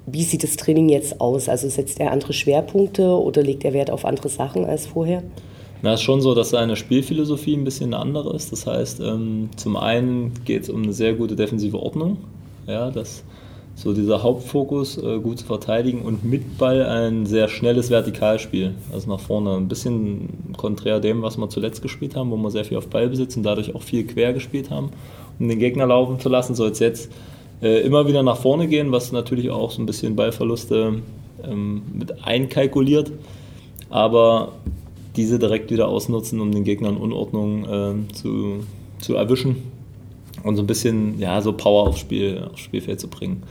Wie 0.06 0.24
sieht 0.24 0.44
das 0.44 0.58
Training 0.58 0.90
jetzt 0.90 1.22
aus? 1.22 1.48
Also 1.48 1.70
setzt 1.70 2.00
er 2.00 2.12
andere 2.12 2.34
Schwerpunkte 2.34 3.08
oder 3.08 3.42
legt 3.42 3.64
er 3.64 3.74
Wert 3.74 3.90
auf 3.90 4.06
andere 4.06 4.30
Sachen 4.30 4.66
als 4.66 4.86
vorher? 4.86 5.24
Na, 5.82 5.94
es 5.94 6.00
ist 6.00 6.06
schon 6.06 6.22
so, 6.22 6.34
dass 6.34 6.50
seine 6.50 6.76
Spielphilosophie 6.76 7.56
ein 7.56 7.64
bisschen 7.64 7.94
eine 7.94 8.02
andere 8.02 8.36
ist. 8.36 8.52
Das 8.52 8.68
heißt, 8.68 9.02
ähm, 9.02 9.50
zum 9.56 9.78
einen 9.78 10.34
geht 10.46 10.64
es 10.64 10.70
um 10.70 10.84
eine 10.84 10.94
sehr 10.94 11.14
gute 11.14 11.36
defensive 11.36 11.78
Ordnung. 11.78 12.18
Ja, 12.68 12.90
dass 12.90 13.24
so 13.76 13.94
dieser 13.94 14.22
Hauptfokus, 14.22 14.98
äh, 14.98 15.20
gut 15.20 15.40
zu 15.40 15.46
verteidigen 15.46 16.04
und 16.04 16.24
mit 16.24 16.58
Ball 16.58 16.86
ein 16.86 17.26
sehr 17.26 17.48
schnelles 17.48 17.90
Vertikalspiel, 17.90 18.76
also 18.92 19.10
nach 19.10 19.20
vorne. 19.20 19.56
Ein 19.56 19.68
bisschen 19.68 20.54
konträr 20.58 21.00
dem, 21.00 21.22
was 21.22 21.38
wir 21.38 21.50
zuletzt 21.50 21.82
gespielt 21.82 22.16
haben, 22.16 22.30
wo 22.32 22.38
wir 22.38 22.52
sehr 22.52 22.66
viel 22.66 22.78
auf 22.78 22.88
Ball 22.88 23.10
besitzen, 23.10 23.42
dadurch 23.42 23.74
auch 23.76 23.82
viel 23.82 24.06
quer 24.06 24.34
gespielt 24.34 24.70
haben, 24.70 24.92
um 25.40 25.48
den 25.48 25.60
Gegner 25.60 25.88
laufen 25.88 26.20
zu 26.20 26.30
lassen, 26.30 26.56
soll 26.56 26.72
es 26.72 26.80
jetzt 26.80 27.12
äh, 27.62 27.82
immer 27.82 28.08
wieder 28.08 28.22
nach 28.22 28.38
vorne 28.38 28.68
gehen, 28.68 28.92
was 28.92 29.12
natürlich 29.12 29.50
auch 29.50 29.72
so 29.72 29.82
ein 29.82 29.88
bisschen 29.88 30.16
Ballverluste 30.16 31.02
ähm, 31.44 31.82
mit 31.94 32.24
einkalkuliert, 32.24 33.12
aber 33.90 34.54
diese 35.16 35.40
direkt 35.40 35.72
wieder 35.72 35.88
ausnutzen, 35.88 36.40
um 36.40 36.52
den 36.52 36.64
Gegnern 36.64 36.98
Unordnung 36.98 37.66
äh, 37.66 38.14
zu, 38.14 38.64
zu 39.00 39.16
erwischen 39.16 39.73
und 40.44 40.56
so 40.56 40.64
ein 40.64 40.68
bisschen 40.68 41.20
ja, 41.20 41.42
so 41.42 41.54
Power 41.54 41.88
aufs, 41.88 42.00
Spiel, 42.00 42.48
aufs 42.52 42.62
Spielfeld 42.62 43.00
zu 43.00 43.08
bringen. 43.08 43.44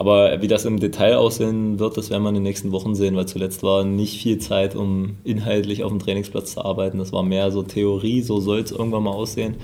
Aber 0.00 0.40
wie 0.40 0.48
das 0.48 0.64
im 0.64 0.80
Detail 0.80 1.16
aussehen 1.16 1.78
wird, 1.78 1.98
das 1.98 2.08
werden 2.08 2.22
wir 2.22 2.30
in 2.30 2.36
den 2.36 2.42
nächsten 2.42 2.72
Wochen 2.72 2.94
sehen, 2.94 3.16
weil 3.16 3.26
zuletzt 3.26 3.62
war 3.62 3.84
nicht 3.84 4.22
viel 4.22 4.38
Zeit, 4.38 4.74
um 4.74 5.18
inhaltlich 5.24 5.84
auf 5.84 5.90
dem 5.90 5.98
Trainingsplatz 5.98 6.54
zu 6.54 6.64
arbeiten. 6.64 6.96
Das 6.96 7.12
war 7.12 7.22
mehr 7.22 7.50
so 7.50 7.62
Theorie, 7.62 8.22
so 8.22 8.40
soll 8.40 8.60
es 8.60 8.70
irgendwann 8.70 9.02
mal 9.02 9.10
aussehen. 9.10 9.56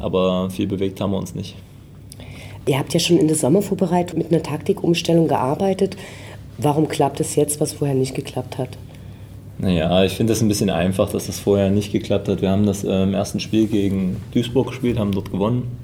Aber 0.00 0.50
viel 0.50 0.66
bewegt 0.66 1.00
haben 1.00 1.12
wir 1.12 1.18
uns 1.18 1.36
nicht. 1.36 1.54
Ihr 2.66 2.76
habt 2.76 2.92
ja 2.92 2.98
schon 2.98 3.18
in 3.18 3.28
der 3.28 3.36
Sommervorbereitung 3.36 4.18
mit 4.18 4.32
einer 4.32 4.42
Taktikumstellung 4.42 5.28
gearbeitet. 5.28 5.96
Warum 6.58 6.88
klappt 6.88 7.20
es 7.20 7.36
jetzt, 7.36 7.60
was 7.60 7.72
vorher 7.72 7.94
nicht 7.94 8.16
geklappt 8.16 8.58
hat? 8.58 8.70
Naja, 9.58 10.04
ich 10.04 10.12
finde 10.12 10.32
es 10.32 10.42
ein 10.42 10.48
bisschen 10.48 10.70
einfach, 10.70 11.10
dass 11.10 11.26
das 11.26 11.38
vorher 11.38 11.70
nicht 11.70 11.92
geklappt 11.92 12.28
hat. 12.28 12.42
Wir 12.42 12.50
haben 12.50 12.66
das 12.66 12.82
äh, 12.82 13.02
im 13.04 13.14
ersten 13.14 13.38
Spiel 13.38 13.68
gegen 13.68 14.16
Duisburg 14.34 14.68
gespielt, 14.68 14.98
haben 14.98 15.12
dort 15.12 15.30
gewonnen 15.30 15.78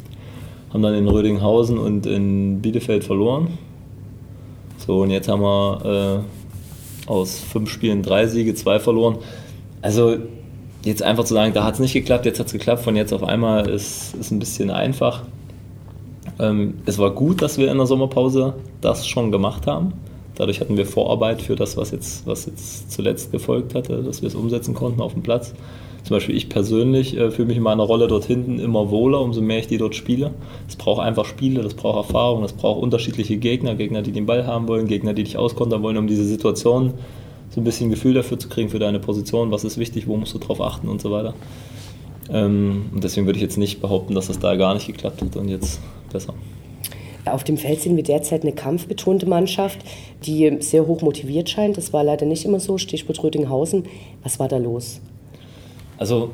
haben 0.74 0.82
dann 0.82 0.94
in 0.94 1.08
Rödinghausen 1.08 1.78
und 1.78 2.04
in 2.04 2.60
Bielefeld 2.60 3.04
verloren. 3.04 3.56
So, 4.78 5.00
und 5.02 5.10
jetzt 5.10 5.28
haben 5.28 5.40
wir 5.40 6.24
äh, 7.06 7.08
aus 7.08 7.38
fünf 7.38 7.70
Spielen 7.70 8.02
drei 8.02 8.26
Siege, 8.26 8.54
zwei 8.54 8.78
verloren. 8.78 9.16
Also 9.80 10.16
jetzt 10.84 11.02
einfach 11.02 11.24
zu 11.24 11.32
sagen, 11.32 11.54
da 11.54 11.64
hat 11.64 11.74
es 11.74 11.80
nicht 11.80 11.94
geklappt, 11.94 12.26
jetzt 12.26 12.38
hat 12.40 12.48
es 12.48 12.52
geklappt, 12.52 12.82
von 12.82 12.96
jetzt 12.96 13.14
auf 13.14 13.22
einmal 13.22 13.70
ist, 13.70 14.14
ist 14.16 14.30
ein 14.30 14.38
bisschen 14.38 14.70
einfach. 14.70 15.22
Ähm, 16.38 16.74
es 16.84 16.98
war 16.98 17.12
gut, 17.12 17.40
dass 17.40 17.56
wir 17.56 17.70
in 17.70 17.78
der 17.78 17.86
Sommerpause 17.86 18.54
das 18.82 19.06
schon 19.06 19.32
gemacht 19.32 19.66
haben, 19.66 19.94
Dadurch 20.34 20.60
hatten 20.60 20.76
wir 20.76 20.86
Vorarbeit 20.86 21.42
für 21.42 21.54
das, 21.54 21.76
was 21.76 21.90
jetzt, 21.92 22.26
was 22.26 22.46
jetzt 22.46 22.90
zuletzt 22.90 23.30
gefolgt 23.30 23.74
hatte, 23.74 24.02
dass 24.02 24.20
wir 24.20 24.26
es 24.26 24.34
umsetzen 24.34 24.74
konnten 24.74 25.00
auf 25.00 25.12
dem 25.12 25.22
Platz. 25.22 25.54
Zum 26.04 26.16
Beispiel 26.16 26.36
ich 26.36 26.50
persönlich 26.50 27.16
äh, 27.16 27.30
fühle 27.30 27.48
mich 27.48 27.56
in 27.56 27.62
meiner 27.62 27.82
Rolle 27.82 28.06
dort 28.08 28.26
hinten 28.26 28.58
immer 28.58 28.90
wohler, 28.90 29.20
umso 29.20 29.40
mehr 29.40 29.58
ich 29.58 29.68
die 29.68 29.78
dort 29.78 29.94
spiele. 29.94 30.32
Es 30.68 30.76
braucht 30.76 31.02
einfach 31.02 31.24
Spiele, 31.24 31.62
das 31.62 31.74
braucht 31.74 31.96
Erfahrung, 31.96 32.42
das 32.42 32.52
braucht 32.52 32.82
unterschiedliche 32.82 33.38
Gegner, 33.38 33.74
Gegner, 33.74 34.02
die 34.02 34.12
den 34.12 34.26
Ball 34.26 34.46
haben 34.46 34.68
wollen, 34.68 34.86
Gegner, 34.86 35.14
die 35.14 35.24
dich 35.24 35.38
auskontern 35.38 35.82
wollen, 35.82 35.96
um 35.96 36.06
diese 36.06 36.24
Situation 36.24 36.92
so 37.48 37.60
ein 37.60 37.64
bisschen 37.64 37.88
Gefühl 37.88 38.14
dafür 38.14 38.38
zu 38.38 38.48
kriegen, 38.48 38.68
für 38.68 38.78
deine 38.78 39.00
Position, 39.00 39.50
was 39.50 39.64
ist 39.64 39.78
wichtig, 39.78 40.06
wo 40.06 40.16
musst 40.16 40.34
du 40.34 40.38
drauf 40.38 40.60
achten 40.60 40.88
und 40.88 41.00
so 41.00 41.10
weiter. 41.10 41.34
Ähm, 42.30 42.86
und 42.92 43.02
deswegen 43.02 43.26
würde 43.26 43.38
ich 43.38 43.42
jetzt 43.42 43.56
nicht 43.56 43.80
behaupten, 43.80 44.14
dass 44.14 44.26
das 44.26 44.38
da 44.38 44.56
gar 44.56 44.74
nicht 44.74 44.86
geklappt 44.86 45.22
hat 45.22 45.36
und 45.36 45.48
jetzt 45.48 45.80
besser. 46.12 46.34
Auf 47.24 47.44
dem 47.44 47.56
Feld 47.56 47.80
sind 47.80 47.96
wir 47.96 48.02
derzeit 48.02 48.42
eine 48.42 48.52
kampfbetonte 48.52 49.26
Mannschaft, 49.26 49.78
die 50.26 50.58
sehr 50.60 50.86
hoch 50.86 51.00
motiviert 51.00 51.48
scheint. 51.48 51.78
Das 51.78 51.94
war 51.94 52.04
leider 52.04 52.26
nicht 52.26 52.44
immer 52.44 52.60
so. 52.60 52.76
Stichwort 52.76 53.22
Rödinghausen. 53.22 53.84
Was 54.22 54.38
war 54.38 54.48
da 54.48 54.58
los? 54.58 55.00
Also, 55.98 56.32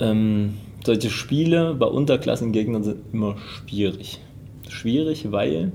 ähm, 0.00 0.54
solche 0.84 1.10
Spiele 1.10 1.74
bei 1.74 1.86
Unterklassengegnern 1.86 2.82
sind 2.82 2.98
immer 3.12 3.36
schwierig. 3.38 4.20
Schwierig, 4.68 5.30
weil 5.30 5.72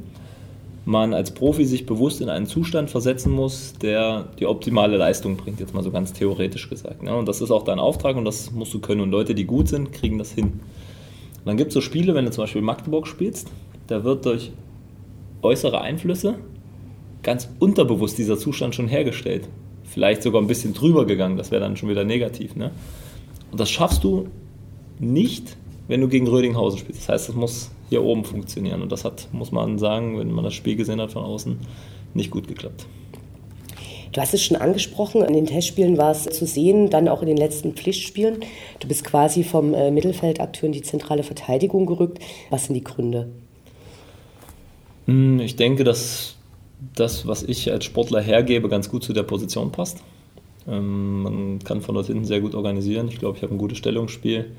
man 0.86 1.14
als 1.14 1.32
Profi 1.32 1.66
sich 1.66 1.86
bewusst 1.86 2.22
in 2.22 2.30
einen 2.30 2.46
Zustand 2.46 2.90
versetzen 2.90 3.32
muss, 3.32 3.74
der 3.74 4.30
die 4.40 4.46
optimale 4.46 4.96
Leistung 4.96 5.36
bringt, 5.36 5.60
jetzt 5.60 5.74
mal 5.74 5.84
so 5.84 5.92
ganz 5.92 6.14
theoretisch 6.14 6.70
gesagt. 6.70 7.04
Ne? 7.04 7.14
Und 7.14 7.28
das 7.28 7.42
ist 7.42 7.52
auch 7.52 7.64
dein 7.64 7.80
Auftrag 7.80 8.16
und 8.16 8.24
das 8.24 8.52
musst 8.52 8.74
du 8.74 8.80
können. 8.80 9.02
Und 9.02 9.12
Leute, 9.12 9.36
die 9.36 9.46
gut 9.46 9.68
sind, 9.68 9.92
kriegen 9.92 10.18
das 10.18 10.32
hin. 10.32 10.46
Und 10.46 11.46
dann 11.46 11.58
gibt 11.58 11.70
es 11.70 11.74
so 11.74 11.82
Spiele, 11.82 12.16
wenn 12.16 12.26
du 12.26 12.32
zum 12.32 12.44
Beispiel 12.44 12.62
Magdeburg 12.62 13.06
spielst, 13.06 13.52
da 13.88 14.04
wird 14.04 14.26
durch 14.26 14.52
äußere 15.42 15.82
Einflüsse 15.82 16.36
ganz 17.22 17.50
unterbewusst 17.60 18.18
dieser 18.18 18.38
Zustand 18.38 18.74
schon 18.74 18.88
hergestellt. 18.88 19.50
Vielleicht 19.88 20.22
sogar 20.24 20.42
ein 20.42 20.48
bisschen 20.48 20.74
drüber 20.74 21.06
gegangen, 21.06 21.38
das 21.38 21.52
wäre 21.52 21.62
dann 21.62 21.78
schon 21.78 21.90
wieder 21.90 22.04
negativ. 22.04 22.56
Ne? 22.56 22.72
Und 23.52 23.60
das 23.60 23.70
schaffst 23.70 24.04
du 24.04 24.28
nicht, 25.00 25.58
wenn 25.88 26.02
du 26.02 26.08
gegen 26.08 26.28
Rödinghausen 26.28 26.80
spielst. 26.80 27.02
Das 27.02 27.10
heißt, 27.10 27.30
das 27.30 27.36
muss 27.36 27.72
hier 27.90 28.04
oben 28.04 28.26
funktionieren. 28.26 28.82
Und 28.82 28.92
das 28.92 29.06
hat, 29.06 29.30
muss 29.32 29.52
man 29.52 29.80
sagen, 29.80 30.20
wenn 30.20 30.32
man 30.32 30.44
das 30.44 30.54
Spiel 30.54 30.76
gesehen 30.76 31.00
hat 31.00 31.12
von 31.12 31.24
außen, 31.24 31.58
nicht 32.14 32.32
gut 32.32 32.48
geklappt. 32.48 32.86
Du 34.12 34.22
hast 34.22 34.34
es 34.34 34.44
schon 34.44 34.58
angesprochen, 34.58 35.22
in 35.22 35.34
den 35.34 35.46
Testspielen 35.46 35.98
war 35.98 36.12
es 36.12 36.24
zu 36.24 36.46
sehen, 36.46 36.90
dann 36.90 37.08
auch 37.08 37.22
in 37.22 37.28
den 37.28 37.38
letzten 37.38 37.74
Pflichtspielen. 37.74 38.38
Du 38.80 38.88
bist 38.88 39.04
quasi 39.04 39.44
vom 39.44 39.74
äh, 39.74 39.92
Mittelfeldakteur 39.92 40.68
in 40.68 40.74
die 40.74 40.82
zentrale 40.82 41.24
Verteidigung 41.24 41.86
gerückt. 41.86 42.20
Was 42.50 42.66
sind 42.66 42.74
die 42.74 42.84
Gründe? 42.84 43.30
Hm, 45.06 45.40
ich 45.40 45.56
denke, 45.56 45.84
dass 45.84 46.37
das, 46.96 47.28
was 47.28 47.44
ich 47.44 47.72
als 47.72 47.86
Sportler 47.86 48.22
hergebe, 48.22 48.70
ganz 48.70 48.90
gut 48.90 49.04
zu 49.04 49.14
der 49.14 49.24
Position 49.24 49.72
passt. 49.72 50.04
Ähm, 50.68 51.24
man 51.24 51.60
kann 51.60 51.82
von 51.82 51.96
dort 51.96 52.08
hinten 52.08 52.26
sehr 52.26 52.42
gut 52.42 52.56
organisieren. 52.56 53.08
Ich 53.10 53.20
glaube, 53.20 53.38
ich 53.38 53.44
habe 53.44 53.54
ein 53.54 53.58
gutes 53.58 53.78
Stellungsspiel. 53.78 54.52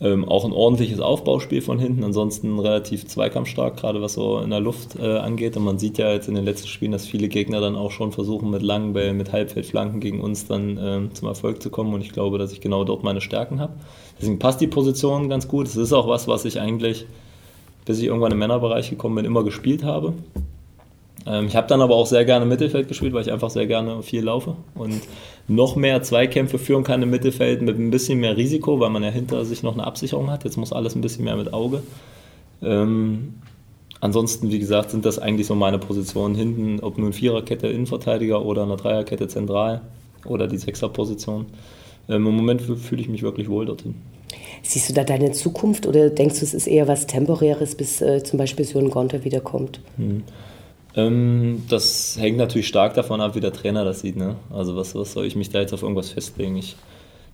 Ähm, 0.00 0.28
auch 0.28 0.44
ein 0.44 0.52
ordentliches 0.52 1.00
Aufbauspiel 1.00 1.62
von 1.62 1.78
hinten, 1.78 2.02
ansonsten 2.02 2.58
relativ 2.58 3.06
zweikampfstark, 3.06 3.76
gerade 3.76 4.02
was 4.02 4.14
so 4.14 4.40
in 4.40 4.50
der 4.50 4.58
Luft 4.58 4.98
äh, 4.98 5.18
angeht. 5.18 5.56
Und 5.56 5.64
man 5.64 5.78
sieht 5.78 5.98
ja 5.98 6.12
jetzt 6.12 6.28
in 6.28 6.34
den 6.34 6.44
letzten 6.44 6.66
Spielen, 6.66 6.92
dass 6.92 7.06
viele 7.06 7.28
Gegner 7.28 7.60
dann 7.60 7.76
auch 7.76 7.92
schon 7.92 8.10
versuchen, 8.10 8.50
mit 8.50 8.60
langen 8.60 8.92
Bällen, 8.92 9.16
mit 9.16 9.32
Halbfeldflanken 9.32 10.00
gegen 10.00 10.20
uns 10.20 10.46
dann 10.46 10.78
ähm, 10.82 11.14
zum 11.14 11.28
Erfolg 11.28 11.62
zu 11.62 11.70
kommen. 11.70 11.94
Und 11.94 12.00
ich 12.00 12.12
glaube, 12.12 12.38
dass 12.38 12.52
ich 12.52 12.60
genau 12.60 12.84
dort 12.84 13.04
meine 13.04 13.20
Stärken 13.20 13.60
habe. 13.60 13.74
Deswegen 14.20 14.38
passt 14.38 14.60
die 14.60 14.66
Position 14.66 15.28
ganz 15.28 15.46
gut. 15.46 15.68
Es 15.68 15.76
ist 15.76 15.92
auch 15.92 16.08
was, 16.08 16.26
was 16.26 16.44
ich 16.44 16.60
eigentlich, 16.60 17.06
bis 17.84 17.98
ich 17.98 18.06
irgendwann 18.06 18.32
im 18.32 18.38
Männerbereich 18.38 18.90
gekommen 18.90 19.14
bin, 19.14 19.24
immer 19.24 19.44
gespielt 19.44 19.84
habe. 19.84 20.12
Ähm, 21.26 21.46
ich 21.46 21.56
habe 21.56 21.66
dann 21.66 21.80
aber 21.80 21.94
auch 21.94 22.06
sehr 22.06 22.24
gerne 22.24 22.46
Mittelfeld 22.46 22.88
gespielt, 22.88 23.12
weil 23.12 23.22
ich 23.22 23.32
einfach 23.32 23.50
sehr 23.50 23.66
gerne 23.66 24.02
viel 24.02 24.22
laufe 24.22 24.56
und 24.74 25.00
noch 25.48 25.76
mehr 25.76 26.02
Zweikämpfe 26.02 26.58
führen 26.58 26.84
kann 26.84 27.02
im 27.02 27.10
Mittelfeld 27.10 27.62
mit 27.62 27.78
ein 27.78 27.90
bisschen 27.90 28.20
mehr 28.20 28.36
Risiko, 28.36 28.80
weil 28.80 28.90
man 28.90 29.02
ja 29.02 29.10
hinter 29.10 29.44
sich 29.44 29.62
noch 29.62 29.74
eine 29.74 29.86
Absicherung 29.86 30.30
hat. 30.30 30.44
Jetzt 30.44 30.56
muss 30.56 30.72
alles 30.72 30.94
ein 30.94 31.00
bisschen 31.00 31.24
mehr 31.24 31.36
mit 31.36 31.52
Auge. 31.52 31.82
Ähm, 32.62 33.34
ansonsten, 34.00 34.50
wie 34.50 34.58
gesagt, 34.58 34.90
sind 34.90 35.04
das 35.04 35.18
eigentlich 35.18 35.46
so 35.46 35.54
meine 35.54 35.78
Positionen 35.78 36.34
hinten, 36.34 36.80
ob 36.80 36.98
nun 36.98 37.12
Viererkette 37.12 37.68
Innenverteidiger 37.68 38.44
oder 38.44 38.62
eine 38.62 38.76
Dreierkette 38.76 39.28
zentral 39.28 39.82
oder 40.24 40.46
die 40.46 40.58
Sechserposition. 40.58 41.46
Ähm, 42.08 42.26
Im 42.26 42.36
Moment 42.36 42.62
fühle 42.62 43.02
ich 43.02 43.08
mich 43.08 43.22
wirklich 43.22 43.48
wohl 43.48 43.66
dorthin. 43.66 43.94
Siehst 44.62 44.88
du 44.88 44.94
da 44.94 45.04
deine 45.04 45.32
Zukunft 45.32 45.86
oder 45.86 46.08
denkst 46.08 46.40
du, 46.40 46.44
es 46.44 46.54
ist 46.54 46.66
eher 46.66 46.88
was 46.88 47.06
Temporäres, 47.06 47.74
bis 47.74 48.00
äh, 48.00 48.22
zum 48.22 48.38
Beispiel 48.38 48.64
Sören 48.64 48.90
Gonter 48.90 49.22
wiederkommt? 49.24 49.80
Hm. 49.96 50.22
Ähm, 50.96 51.64
das 51.68 52.16
hängt 52.18 52.36
natürlich 52.36 52.68
stark 52.68 52.94
davon 52.94 53.20
ab, 53.20 53.34
wie 53.34 53.40
der 53.40 53.52
Trainer 53.52 53.84
das 53.84 54.00
sieht. 54.00 54.16
Ne? 54.16 54.36
Also 54.50 54.76
was, 54.76 54.94
was 54.94 55.12
soll 55.12 55.26
ich 55.26 55.36
mich 55.36 55.50
da 55.50 55.60
jetzt 55.60 55.72
auf 55.74 55.82
irgendwas 55.82 56.10
festlegen? 56.10 56.56
Ich, 56.56 56.76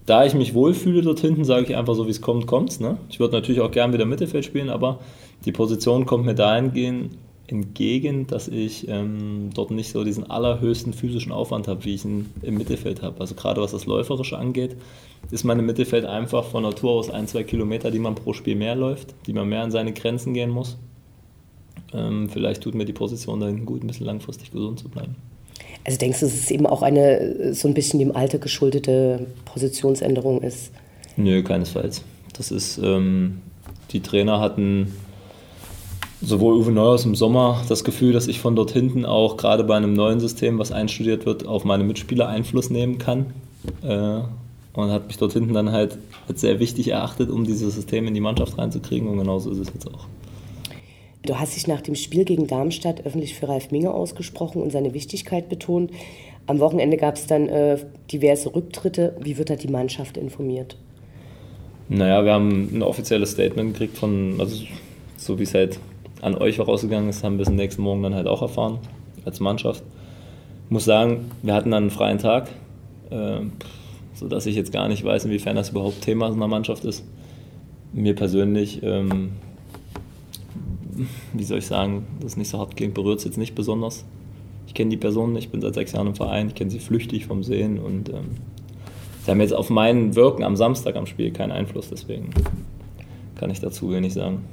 da 0.07 0.25
ich 0.25 0.35
mich 0.35 0.55
wohlfühle 0.55 1.03
dort 1.03 1.21
hinten, 1.21 1.45
sage 1.45 1.67
ich 1.67 1.77
einfach 1.77 1.95
so, 1.95 2.07
wie 2.07 2.11
es 2.11 2.21
kommt, 2.21 2.47
kommt's. 2.47 2.81
Ne? 2.81 2.97
Ich 3.11 3.21
würde 3.21 3.35
natürlich 3.35 3.61
auch 3.61 3.71
gern 3.71 3.93
wieder 3.93 4.07
Mittelfeld 4.07 4.45
spielen, 4.45 4.71
aber 4.71 5.01
die 5.45 5.53
Position 5.53 6.07
kommt 6.07 6.25
mir 6.25 6.35
dahingehend 6.35 7.17
entgegen, 7.47 8.27
dass 8.27 8.49
ich 8.49 8.89
ähm, 8.89 9.51
dort 9.55 9.71
nicht 9.73 9.91
so 9.91 10.05
diesen 10.05 10.31
allerhöchsten 10.31 10.93
physischen 10.93 11.33
Aufwand 11.33 11.69
habe, 11.69 11.85
wie 11.85 11.95
ich 11.95 12.05
ihn 12.05 12.33
im 12.43 12.57
Mittelfeld 12.57 13.03
habe. 13.03 13.21
Also 13.21 13.35
gerade 13.35 13.61
was 13.61 13.73
das 13.73 13.87
Läuferische 13.87 14.39
angeht, 14.39 14.77
ist 15.31 15.45
mein 15.45 15.65
Mittelfeld 15.65 16.05
einfach 16.05 16.45
von 16.45 16.63
Natur 16.63 16.93
aus 16.93 17.11
ein, 17.11 17.27
zwei 17.27 17.43
Kilometer, 17.43 17.91
die 17.91 17.99
man 17.99 18.15
pro 18.15 18.33
Spiel 18.33 18.57
mehr 18.57 18.75
läuft, 18.75 19.15
die 19.27 19.33
man 19.33 19.49
mehr 19.49 19.63
an 19.63 19.71
seine 19.71 19.93
Grenzen 19.93 20.33
gehen 20.33 20.51
muss. 20.51 20.79
Ähm, 21.93 22.29
vielleicht 22.29 22.63
tut 22.63 22.75
mir 22.75 22.85
die 22.85 22.93
Position 22.93 23.41
dann 23.41 23.65
gut, 23.65 23.83
ein 23.83 23.87
bisschen 23.87 24.07
langfristig 24.07 24.51
gesund 24.53 24.79
zu 24.79 24.89
bleiben. 24.89 25.17
Also 25.85 25.99
denkst 25.99 26.21
du, 26.21 26.27
dass 26.27 26.35
es 26.35 26.51
eben 26.51 26.67
auch 26.67 26.83
eine 26.83 27.55
so 27.55 27.67
ein 27.69 27.75
bisschen 27.75 27.99
dem 27.99 28.15
Alter 28.15 28.39
geschuldete 28.39 29.27
Positionsänderung 29.45 30.43
ist? 30.43 30.73
Nö, 31.17 31.43
keinesfalls. 31.43 32.03
Das 32.37 32.51
ist, 32.51 32.79
ähm, 32.79 33.41
die 33.91 34.01
Trainer 34.01 34.41
hatten 34.41 34.95
sowohl 36.23 36.55
Uwe 36.57 36.71
Neuhaus 36.71 37.05
im 37.05 37.15
Sommer 37.15 37.63
das 37.69 37.83
Gefühl, 37.83 38.13
dass 38.13 38.29
ich 38.29 38.41
von 38.41 38.55
dort 38.55 38.71
hinten 38.71 39.07
auch 39.07 39.37
gerade 39.37 39.65
bei 39.65 39.77
einem 39.77 39.95
neuen 39.95 40.21
System, 40.21 40.59
was 40.59 40.71
einstudiert 40.71 41.25
wird, 41.25 41.47
auf 41.47 41.65
meine 41.65 41.85
Mitspieler 41.85 42.29
Einfluss 42.29 42.71
nehmen 42.71 42.99
kann. 42.99 43.27
Äh, 43.83 44.21
und 44.73 44.91
hat 44.91 45.09
mich 45.09 45.19
dort 45.19 45.33
hinten 45.33 45.53
dann 45.53 45.73
halt 45.73 45.99
als 46.29 46.41
sehr 46.41 46.61
wichtig 46.61 46.89
erachtet, 46.89 47.29
um 47.29 47.45
dieses 47.45 47.75
System 47.75 48.07
in 48.07 48.15
die 48.15 48.21
Mannschaft 48.21 48.57
reinzukriegen. 48.57 49.09
Und 49.09 49.19
genauso 49.19 49.51
ist 49.51 49.59
es 49.59 49.69
jetzt 49.75 49.87
auch. 49.89 50.07
Du 51.23 51.39
hast 51.39 51.55
dich 51.55 51.67
nach 51.67 51.83
dem 51.83 51.95
Spiel 51.95 52.25
gegen 52.25 52.47
Darmstadt 52.47 53.05
öffentlich 53.05 53.35
für 53.35 53.49
Ralf 53.49 53.71
Minge 53.71 53.93
ausgesprochen 53.93 54.63
und 54.63 54.73
seine 54.73 54.95
Wichtigkeit 54.95 55.49
betont. 55.49 55.91
Am 56.47 56.59
Wochenende 56.61 56.97
gab 56.97 57.17
es 57.17 57.27
dann 57.27 57.49
äh, 57.49 57.79
diverse 58.11 58.55
Rücktritte. 58.55 59.17
Wie 59.21 59.37
wird 59.37 59.51
da 59.51 59.57
die 59.57 59.69
Mannschaft 59.69 60.17
informiert? 60.17 60.77
Naja, 61.89 62.25
wir 62.25 62.33
haben 62.33 62.71
ein 62.73 62.83
offizielles 62.83 63.33
Statement 63.33 63.73
gekriegt 63.73 63.99
von, 63.99 64.37
also 64.39 64.65
so 65.17 65.39
wie 65.39 65.43
es 65.43 65.55
halt 65.55 65.79
an 66.23 66.35
euch 66.37 66.57
vorausgegangen 66.57 67.11
ist, 67.11 67.23
haben 67.25 67.37
wir 67.37 67.43
es 67.43 67.51
nächsten 67.51 67.83
Morgen 67.83 68.03
dann 68.03 68.15
halt 68.15 68.27
auch 68.27 68.43
erfahren 68.43 68.79
als 69.25 69.41
Mannschaft. 69.41 69.83
Ich 70.67 70.71
muss 70.71 70.85
sagen, 70.85 71.31
wir 71.43 71.53
hatten 71.53 71.71
dann 71.71 71.85
einen 71.85 71.91
freien 71.91 72.19
Tag, 72.19 72.49
äh, 73.11 73.41
sodass 74.15 74.47
ich 74.47 74.57
jetzt 74.57 74.73
gar 74.73 74.89
nicht 74.89 75.05
weiß, 75.05 75.25
inwiefern 75.25 75.57
das 75.57 75.71
überhaupt 75.71 76.01
Thema 76.01 76.29
in 76.29 76.39
der 76.39 76.49
Mannschaft 76.49 76.85
ist. 76.85 77.05
Mir 77.93 78.15
persönlich 78.15 78.83
ähm, 78.83 79.33
wie 81.33 81.45
soll 81.45 81.59
ich 81.59 81.67
sagen, 81.67 82.07
das 82.21 82.33
ist 82.33 82.37
nicht 82.37 82.49
so 82.49 82.59
hart 82.59 82.77
klingt, 82.77 82.95
berührt 82.95 83.19
es 83.19 83.25
jetzt 83.25 83.39
nicht 83.39 83.55
besonders. 83.55 84.05
Ich 84.67 84.75
kenne 84.75 84.91
die 84.91 84.97
Person 84.97 85.33
nicht, 85.33 85.47
ich 85.47 85.51
bin 85.51 85.61
seit 85.61 85.75
sechs 85.75 85.93
Jahren 85.93 86.07
im 86.07 86.15
Verein, 86.15 86.49
ich 86.49 86.55
kenne 86.55 86.71
sie 86.71 86.79
flüchtig 86.79 87.27
vom 87.27 87.43
Sehen 87.43 87.79
und 87.79 88.09
ähm, 88.09 88.37
sie 89.25 89.31
haben 89.31 89.41
jetzt 89.41 89.53
auf 89.53 89.69
mein 89.71 90.15
Wirken 90.15 90.45
am 90.45 90.57
Samstag 90.57 90.97
am 90.97 91.07
Spiel 91.07 91.33
keinen 91.33 91.53
Einfluss, 91.53 91.89
deswegen 91.91 92.31
kann 93.37 93.51
ich 93.51 93.61
dazu 93.61 93.91
wenig 93.91 94.13
sagen. 94.13 94.45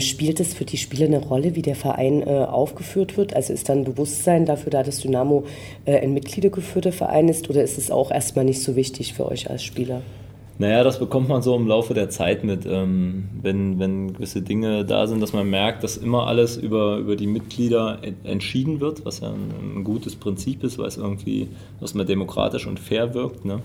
Spielt 0.00 0.40
es 0.40 0.54
für 0.54 0.64
die 0.64 0.78
Spieler 0.78 1.06
eine 1.06 1.18
Rolle, 1.18 1.54
wie 1.54 1.62
der 1.62 1.76
Verein 1.76 2.22
äh, 2.22 2.44
aufgeführt 2.44 3.16
wird? 3.16 3.34
Also 3.34 3.52
ist 3.52 3.68
dann 3.68 3.84
Bewusstsein 3.84 4.46
dafür 4.46 4.70
da, 4.70 4.82
dass 4.82 5.00
Dynamo 5.00 5.44
äh, 5.84 5.98
ein 5.98 6.14
mitgliedergeführter 6.14 6.92
Verein 6.92 7.28
ist 7.28 7.50
oder 7.50 7.62
ist 7.62 7.78
es 7.78 7.90
auch 7.90 8.10
erstmal 8.10 8.44
nicht 8.44 8.62
so 8.62 8.74
wichtig 8.74 9.14
für 9.14 9.26
euch 9.26 9.50
als 9.50 9.62
Spieler? 9.62 10.02
Naja, 10.62 10.84
das 10.84 11.00
bekommt 11.00 11.28
man 11.28 11.42
so 11.42 11.56
im 11.56 11.66
Laufe 11.66 11.92
der 11.92 12.08
Zeit 12.08 12.44
mit, 12.44 12.66
ähm, 12.66 13.28
wenn, 13.42 13.80
wenn 13.80 14.12
gewisse 14.12 14.42
Dinge 14.42 14.84
da 14.84 15.08
sind, 15.08 15.20
dass 15.20 15.32
man 15.32 15.50
merkt, 15.50 15.82
dass 15.82 15.96
immer 15.96 16.28
alles 16.28 16.56
über, 16.56 16.98
über 16.98 17.16
die 17.16 17.26
Mitglieder 17.26 17.98
entschieden 18.22 18.78
wird, 18.78 19.04
was 19.04 19.18
ja 19.18 19.30
ein, 19.30 19.78
ein 19.78 19.82
gutes 19.82 20.14
Prinzip 20.14 20.62
ist, 20.62 20.78
weil 20.78 20.86
es 20.86 20.98
irgendwie 20.98 21.48
mehr 21.94 22.04
demokratisch 22.04 22.68
und 22.68 22.78
fair 22.78 23.12
wirkt 23.12 23.44
ne? 23.44 23.58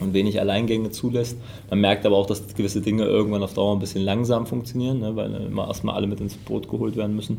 und 0.00 0.12
wenig 0.12 0.40
Alleingänge 0.40 0.90
zulässt. 0.90 1.38
Man 1.70 1.80
merkt 1.80 2.04
aber 2.04 2.16
auch, 2.16 2.26
dass 2.26 2.56
gewisse 2.56 2.80
Dinge 2.80 3.04
irgendwann 3.04 3.44
auf 3.44 3.54
Dauer 3.54 3.76
ein 3.76 3.78
bisschen 3.78 4.02
langsam 4.02 4.46
funktionieren, 4.46 4.98
ne? 4.98 5.14
weil 5.14 5.32
immer 5.32 5.68
erstmal 5.68 5.94
alle 5.94 6.08
mit 6.08 6.20
ins 6.20 6.34
Boot 6.34 6.68
geholt 6.68 6.96
werden 6.96 7.14
müssen. 7.14 7.38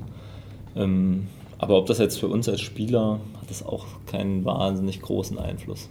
Ähm, 0.77 1.27
aber 1.57 1.77
ob 1.77 1.87
das 1.87 1.97
jetzt 1.97 2.21
für 2.21 2.29
uns 2.29 2.47
als 2.47 2.61
Spieler 2.61 3.19
hat 3.41 3.49
das 3.49 3.65
auch 3.65 3.85
keinen 4.05 4.45
wahnsinnig 4.45 5.01
großen 5.01 5.37
Einfluss. 5.37 5.89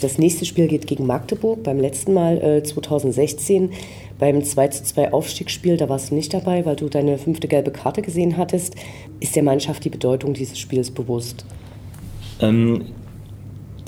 Das 0.00 0.18
nächste 0.18 0.44
Spiel 0.46 0.66
geht 0.66 0.86
gegen 0.86 1.06
Magdeburg. 1.06 1.62
Beim 1.62 1.78
letzten 1.78 2.14
Mal 2.14 2.38
äh, 2.38 2.62
2016 2.62 3.70
beim 4.18 4.42
2 4.42 5.12
Aufstiegsspiel, 5.12 5.76
da 5.76 5.88
warst 5.88 6.10
du 6.10 6.14
nicht 6.14 6.32
dabei, 6.32 6.64
weil 6.66 6.76
du 6.76 6.88
deine 6.88 7.18
fünfte 7.18 7.48
gelbe 7.48 7.70
Karte 7.70 8.02
gesehen 8.02 8.36
hattest. 8.36 8.76
Ist 9.18 9.36
der 9.36 9.42
Mannschaft 9.42 9.84
die 9.84 9.90
Bedeutung 9.90 10.34
dieses 10.34 10.58
Spiels 10.58 10.90
bewusst? 10.90 11.44
Ähm, 12.40 12.84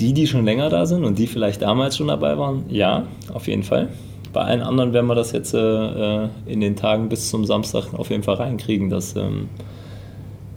die, 0.00 0.12
die 0.12 0.26
schon 0.26 0.44
länger 0.44 0.68
da 0.68 0.86
sind 0.86 1.04
und 1.04 1.18
die 1.18 1.26
vielleicht 1.26 1.62
damals 1.62 1.96
schon 1.96 2.08
dabei 2.08 2.36
waren, 2.38 2.64
ja, 2.68 3.06
auf 3.32 3.46
jeden 3.46 3.62
Fall. 3.62 3.88
Bei 4.32 4.42
allen 4.42 4.62
anderen 4.62 4.92
werden 4.94 5.06
wir 5.06 5.14
das 5.14 5.32
jetzt 5.32 5.54
äh, 5.54 5.58
äh 5.58 6.28
in 6.46 6.60
den 6.60 6.76
Tagen 6.76 7.08
bis 7.08 7.28
zum 7.28 7.44
Samstag 7.44 7.92
auf 7.94 8.10
jeden 8.10 8.22
Fall 8.22 8.36
reinkriegen, 8.36 8.88
dass 8.88 9.14
ähm, 9.16 9.48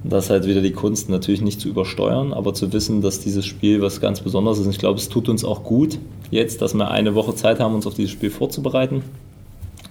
das 0.09 0.29
halt 0.29 0.45
wieder 0.45 0.61
die 0.61 0.71
Kunst, 0.71 1.09
natürlich 1.09 1.41
nicht 1.41 1.59
zu 1.59 1.67
übersteuern, 1.67 2.33
aber 2.33 2.53
zu 2.53 2.71
wissen, 2.73 3.01
dass 3.01 3.19
dieses 3.19 3.45
Spiel 3.45 3.81
was 3.81 4.01
ganz 4.01 4.21
Besonderes 4.21 4.59
ist. 4.59 4.65
Und 4.65 4.71
ich 4.71 4.79
glaube, 4.79 4.99
es 4.99 5.09
tut 5.09 5.29
uns 5.29 5.43
auch 5.43 5.63
gut 5.63 5.99
jetzt, 6.31 6.61
dass 6.61 6.73
wir 6.73 6.91
eine 6.91 7.15
Woche 7.15 7.35
Zeit 7.35 7.59
haben, 7.59 7.75
uns 7.75 7.87
auf 7.87 7.93
dieses 7.93 8.11
Spiel 8.11 8.29
vorzubereiten. 8.29 9.03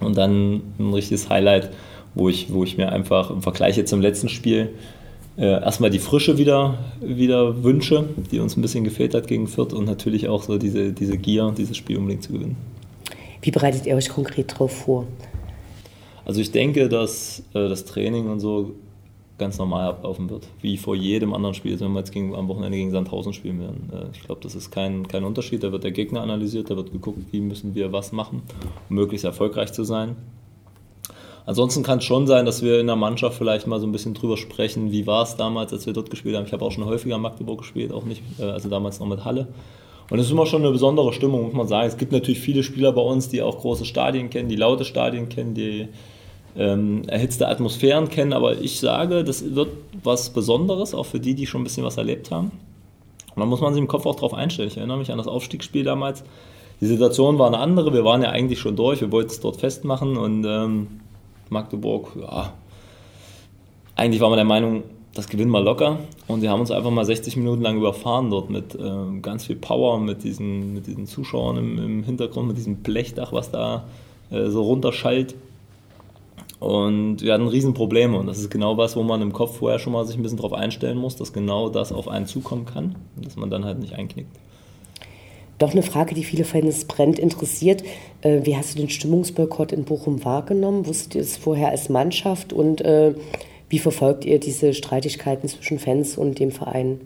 Und 0.01 0.17
dann 0.17 0.63
ein 0.79 0.93
richtiges 0.93 1.29
Highlight, 1.29 1.71
wo 2.15 2.29
ich, 2.29 2.53
wo 2.53 2.65
ich 2.65 2.77
mir 2.77 2.93
einfach 2.93 3.31
im 3.31 3.43
Vergleich 3.43 3.77
jetzt 3.77 3.91
zum 3.91 4.01
letzten 4.01 4.29
Spiel 4.29 4.71
äh, 5.37 5.47
erstmal 5.47 5.91
die 5.91 5.99
Frische 5.99 6.39
wieder, 6.39 6.79
wieder 7.01 7.65
wünsche, 7.65 8.05
die 8.31 8.39
uns 8.39 8.57
ein 8.57 8.63
bisschen 8.63 8.85
gefehlt 8.85 9.15
hat 9.15 9.27
gegen 9.27 9.49
Fürth 9.49 9.73
und 9.73 9.85
natürlich 9.85 10.29
auch 10.29 10.43
so 10.43 10.59
diese, 10.59 10.93
diese 10.93 11.19
Gier, 11.19 11.53
dieses 11.57 11.77
Spiel 11.77 11.99
unbedingt 11.99 12.23
zu 12.23 12.33
gewinnen. 12.33 12.57
Wie 13.43 13.51
bereitet 13.51 13.87
ihr 13.87 13.97
euch 13.97 14.09
konkret 14.09 14.53
darauf 14.53 14.73
vor? 14.73 15.07
Also 16.25 16.41
ich 16.41 16.53
denke, 16.53 16.89
dass 16.89 17.41
äh, 17.53 17.69
das 17.69 17.85
Training 17.85 18.31
und 18.31 18.41
so 18.41 18.75
ganz 19.39 19.59
normal 19.59 19.89
ablaufen 19.89 20.31
wird, 20.31 20.47
wie 20.61 20.77
vor 20.77 20.95
jedem 20.95 21.35
anderen 21.35 21.55
Spiel, 21.55 21.79
wenn 21.81 21.93
wir 21.93 21.99
jetzt 21.99 22.13
gegen, 22.13 22.35
am 22.35 22.49
Wochenende 22.49 22.79
gegen 22.79 22.93
Sandhausen 22.93 23.33
spielen 23.33 23.61
werden. 23.61 23.91
Äh, 23.93 24.17
ich 24.17 24.23
glaube, 24.23 24.41
das 24.43 24.55
ist 24.55 24.71
kein, 24.71 25.09
kein 25.09 25.25
Unterschied. 25.25 25.63
Da 25.63 25.73
wird 25.73 25.85
der 25.85 25.91
Gegner 25.91 26.23
analysiert, 26.23 26.71
da 26.71 26.77
wird 26.77 26.93
geguckt, 26.93 27.19
wie 27.33 27.41
müssen 27.41 27.75
wir 27.75 27.93
was 27.93 28.13
machen, 28.13 28.43
um 28.89 28.97
möglichst 28.97 29.25
erfolgreich 29.25 29.73
zu 29.73 29.85
sein. 29.85 30.17
Ansonsten 31.47 31.83
kann 31.83 31.99
es 31.99 32.05
schon 32.05 32.27
sein, 32.27 32.47
dass 32.47 32.63
wir 32.63 32.81
in 32.81 32.87
der 32.87 32.97
Mannschaft 32.97 33.37
vielleicht 33.37 33.67
mal 33.67 33.79
so 33.79 33.87
ein 33.87 33.93
bisschen 33.93 34.15
drüber 34.15 34.39
sprechen, 34.39 34.93
wie 34.93 35.07
war 35.07 35.25
es 35.25 35.37
damals, 35.37 35.73
als 35.73 35.85
wir 35.85 35.93
dort 35.93 36.09
gespielt 36.09 36.37
haben. 36.37 36.47
Ich 36.47 36.53
habe 36.53 36.65
auch 36.65 36.73
schon 36.73 36.87
häufiger 36.87 37.19
Magdeburg 37.19 37.59
gespielt, 37.59 37.93
auch 37.93 38.05
nicht, 38.05 38.23
äh, 38.39 38.45
also 38.45 38.69
damals 38.71 39.01
noch 39.01 39.09
mit 39.09 39.25
Halle. 39.25 39.49
Und 40.11 40.19
es 40.19 40.27
ist 40.27 40.33
immer 40.33 40.47
schon 40.47 40.63
eine 40.63 40.71
besondere 40.71 41.13
Stimmung, 41.13 41.45
muss 41.45 41.55
man 41.55 41.69
sagen. 41.69 41.89
Es 41.89 41.97
gibt 41.97 42.13
natürlich 42.13 42.41
viele 42.41 42.63
Spieler 42.63 42.93
bei 42.93 43.01
uns, 43.01 43.29
die 43.29 43.43
auch 43.43 43.59
große 43.59 43.85
Stadien 43.85 44.31
kennen, 44.31 44.49
die 44.49 44.57
laute 44.57 44.85
Stadien 44.85 45.29
kennen, 45.29 45.55
die 45.55 45.89
ähm, 46.57 47.03
erhitzte 47.09 47.49
Atmosphären 47.49 48.09
kennen, 48.09 48.33
aber 48.33 48.61
ich 48.61 48.81
sage, 48.81 49.25
das 49.25 49.55
wird 49.55 49.71
was 50.03 50.31
Besonderes, 50.31 50.95
auch 50.95 51.07
für 51.07 51.21
die, 51.21 51.35
die 51.35 51.47
schon 51.47 51.63
ein 51.63 51.65
bisschen 51.65 51.85
was 51.85 51.97
erlebt 51.97 52.31
haben. 52.31 52.53
Und 53.35 53.41
da 53.41 53.47
muss 53.47 53.61
man 53.61 53.75
sich 53.75 53.81
im 53.81 53.89
Kopf 53.89 54.07
auch 54.07 54.15
drauf 54.15 54.35
einstellen. 54.35 54.69
Ich 54.69 54.77
erinnere 54.77 54.99
mich 54.99 55.11
an 55.11 55.19
das 55.19 55.27
Aufstiegsspiel 55.27 55.83
damals. 55.83 56.23
Die 56.81 56.87
Situation 56.87 57.39
war 57.39 57.47
eine 57.49 57.59
andere, 57.59 57.93
wir 57.93 58.05
waren 58.05 58.23
ja 58.23 58.31
eigentlich 58.31 58.59
schon 58.59 58.77
durch, 58.77 59.01
wir 59.01 59.11
wollten 59.11 59.31
es 59.31 59.41
dort 59.41 59.57
festmachen 59.57 60.17
und 60.17 60.45
ähm, 60.45 60.87
Magdeburg, 61.49 62.13
ja, 62.21 62.53
eigentlich 63.97 64.21
waren 64.21 64.33
wir 64.33 64.37
der 64.37 64.45
Meinung, 64.45 64.83
das 65.15 65.29
gewinnen 65.29 65.51
wir 65.51 65.61
locker. 65.61 65.99
Und 66.27 66.43
wir 66.43 66.51
haben 66.51 66.61
uns 66.61 66.71
einfach 66.71 66.91
mal 66.91 67.05
60 67.05 67.37
Minuten 67.37 67.63
lang 67.63 67.77
überfahren 67.77 68.31
dort 68.31 68.51
mit 68.51 68.75
äh, 68.75 69.21
ganz 69.23 69.47
viel 69.47 69.57
Power, 69.57 69.99
mit 70.01 70.25
diesen, 70.25 70.75
mit 70.75 70.87
diesen 70.87 71.07
Zuschauern 71.07 71.57
im, 71.57 71.79
im 71.79 72.03
Hintergrund, 72.03 72.49
mit 72.49 72.57
diesem 72.57 72.77
Blechdach, 72.77 73.33
was 73.33 73.51
da 73.51 73.85
äh, 74.31 74.49
so 74.49 74.63
runterschallt. 74.63 75.35
Und 76.65 77.21
wir 77.21 77.35
hatten 77.35 77.47
Riesenprobleme 77.47 78.17
und 78.17 78.27
das 78.27 78.39
ist 78.39 78.51
genau 78.51 78.79
was, 78.79 78.97
wo 78.97 79.03
man 79.03 79.21
im 79.21 79.35
Kopf 79.35 79.59
vorher 79.59 79.79
schon 79.79 79.93
mal 79.93 80.07
sich 80.07 80.17
ein 80.17 80.23
bisschen 80.23 80.39
darauf 80.39 80.55
einstellen 80.55 80.97
muss, 80.97 81.15
dass 81.15 81.35
genau 81.35 81.69
das 81.69 81.93
auf 81.93 82.09
einen 82.09 82.25
zukommen 82.25 82.65
kann 82.65 82.95
und 83.17 83.27
dass 83.27 83.37
man 83.37 83.51
dann 83.51 83.67
halt 83.67 83.81
nicht 83.81 83.93
einknickt. 83.93 84.35
Doch 85.59 85.73
eine 85.73 85.83
Frage, 85.83 86.15
die 86.15 86.25
viele 86.25 86.47
Fans 86.47 86.87
brennt 86.87 87.19
interessiert. 87.19 87.83
Äh, 88.23 88.47
wie 88.47 88.57
hast 88.57 88.75
du 88.75 88.79
den 88.79 88.89
Stimmungsboykott 88.89 89.73
in 89.73 89.85
Bochum 89.85 90.25
wahrgenommen? 90.25 90.87
Wusstet 90.87 91.17
ihr 91.17 91.21
es 91.21 91.37
vorher 91.37 91.69
als 91.69 91.91
Mannschaft 91.91 92.55
und 92.55 92.81
äh, 92.81 93.15
wie 93.69 93.79
verfolgt 93.79 94.25
ihr 94.25 94.41
diese 94.41 94.73
Streitigkeiten 94.73 95.51
zwischen 95.51 95.79
Fans 95.79 96.17
und 96.17 96.39
dem 96.39 96.51
Verein? 96.51 96.99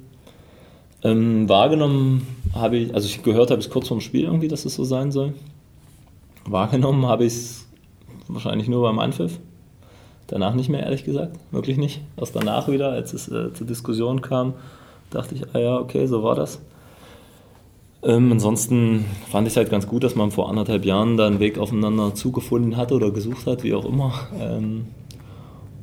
Ähm, 1.02 1.48
wahrgenommen 1.48 2.28
habe 2.54 2.76
ich, 2.76 2.94
also 2.94 3.08
ich 3.08 3.24
gehört 3.24 3.50
habe 3.50 3.58
ich 3.58 3.66
es 3.66 3.72
kurz 3.72 3.88
vorm 3.88 4.00
Spiel 4.00 4.22
irgendwie, 4.22 4.46
dass 4.46 4.64
es 4.64 4.76
so 4.76 4.84
sein 4.84 5.10
soll. 5.10 5.34
Wahrgenommen 6.46 7.06
habe 7.06 7.24
ich 7.24 7.32
es 7.32 7.66
wahrscheinlich 8.28 8.68
nur 8.68 8.82
beim 8.82 9.00
Anpfiff. 9.00 9.40
Danach 10.28 10.54
nicht 10.54 10.68
mehr, 10.68 10.82
ehrlich 10.82 11.04
gesagt. 11.04 11.36
Wirklich 11.50 11.78
nicht. 11.78 12.00
Erst 12.16 12.36
danach 12.36 12.68
wieder, 12.68 12.90
als 12.90 13.12
es 13.12 13.28
äh, 13.28 13.52
zur 13.52 13.66
Diskussion 13.66 14.20
kam, 14.20 14.54
dachte 15.10 15.34
ich, 15.34 15.42
ah 15.54 15.58
ja, 15.58 15.78
okay, 15.78 16.06
so 16.06 16.22
war 16.22 16.34
das. 16.34 16.60
Ähm, 18.02 18.30
ansonsten 18.30 19.06
fand 19.30 19.46
ich 19.48 19.54
es 19.54 19.56
halt 19.56 19.70
ganz 19.70 19.86
gut, 19.86 20.04
dass 20.04 20.14
man 20.14 20.30
vor 20.30 20.48
anderthalb 20.48 20.84
Jahren 20.84 21.16
da 21.16 21.26
einen 21.26 21.40
Weg 21.40 21.58
aufeinander 21.58 22.14
zugefunden 22.14 22.76
hatte 22.76 22.94
oder 22.94 23.10
gesucht 23.10 23.46
hat, 23.46 23.64
wie 23.64 23.74
auch 23.74 23.86
immer. 23.86 24.12
Ähm, 24.38 24.86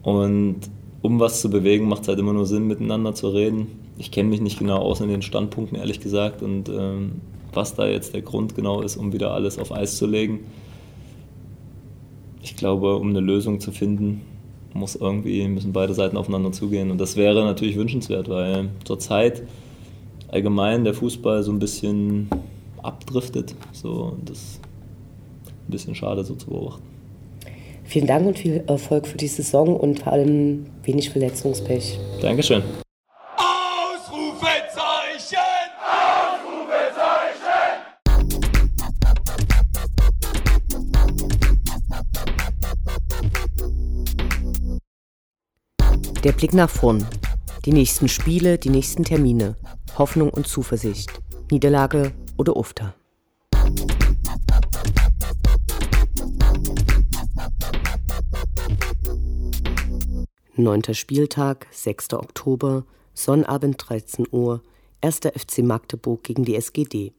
und 0.04 0.58
um 1.02 1.20
was 1.20 1.42
zu 1.42 1.50
bewegen, 1.50 1.90
macht 1.90 2.04
es 2.04 2.08
halt 2.08 2.20
immer 2.20 2.34
nur 2.34 2.46
Sinn, 2.46 2.68
miteinander 2.68 3.14
zu 3.16 3.30
reden. 3.30 3.68
Ich 3.98 4.12
kenne 4.12 4.30
mich 4.30 4.42
nicht 4.42 4.60
genau 4.60 4.78
aus 4.78 5.02
in 5.02 5.10
den 5.10 5.24
Standpunkten, 5.24 5.78
ehrlich 5.78 6.00
gesagt, 6.00 6.42
und 6.42 6.70
ähm, 6.70 7.14
was 7.52 7.76
da 7.76 7.88
jetzt 7.88 8.14
der 8.14 8.22
Grund 8.22 8.56
genau 8.56 8.82
ist, 8.82 8.96
um 8.96 9.12
wieder 9.12 9.34
alles 9.34 9.58
auf 9.58 9.72
Eis 9.72 9.98
zu 9.98 10.06
legen 10.06 10.42
ich 12.46 12.56
glaube, 12.56 12.96
um 12.98 13.10
eine 13.10 13.20
Lösung 13.20 13.60
zu 13.60 13.72
finden, 13.72 14.22
muss 14.76 14.96
irgendwie, 14.96 15.48
müssen 15.48 15.74
beide 15.74 15.94
Seiten 15.94 16.18
aufeinander 16.18 16.52
zugehen. 16.52 16.92
Und 16.92 17.00
das 17.00 17.16
wäre 17.16 17.44
natürlich 17.46 17.78
wünschenswert, 17.78 18.30
weil 18.30 18.70
zurzeit 18.84 19.44
allgemein 20.28 20.84
der 20.84 20.94
Fußball 20.94 21.44
so 21.44 21.52
ein 21.52 21.60
bisschen 21.60 22.30
abdriftet. 22.84 23.56
So, 23.72 24.18
das 24.26 24.38
ist 24.38 24.60
ein 25.48 25.72
bisschen 25.72 25.96
schade 25.96 26.24
so 26.24 26.36
zu 26.36 26.48
beobachten. 26.48 26.84
Vielen 27.86 28.08
Dank 28.08 28.28
und 28.28 28.38
viel 28.38 28.64
Erfolg 28.68 29.08
für 29.08 29.18
die 29.18 29.28
Saison 29.28 29.76
und 29.76 30.00
vor 30.00 30.14
allem 30.14 30.66
wenig 30.84 31.10
Verletzungspech. 31.10 32.00
Dankeschön. 32.22 32.64
Der 46.26 46.32
Blick 46.32 46.56
nach 46.56 46.72
vorn. 46.72 47.06
Die 47.66 47.72
nächsten 47.72 48.08
Spiele, 48.08 48.58
die 48.58 48.72
nächsten 48.72 49.04
Termine. 49.04 49.56
Hoffnung 49.96 50.32
und 50.32 50.48
Zuversicht. 50.48 51.22
Niederlage 51.52 52.14
oder 52.36 52.58
Ufter. 52.58 52.96
Neunter 60.56 60.96
Spieltag, 60.96 61.68
6. 61.70 62.14
Oktober, 62.14 62.88
Sonnabend 63.14 63.76
13 63.88 64.26
Uhr, 64.32 64.64
1. 65.02 65.18
FC 65.18 65.60
Magdeburg 65.60 66.24
gegen 66.24 66.44
die 66.44 66.56
SGD. 66.56 67.14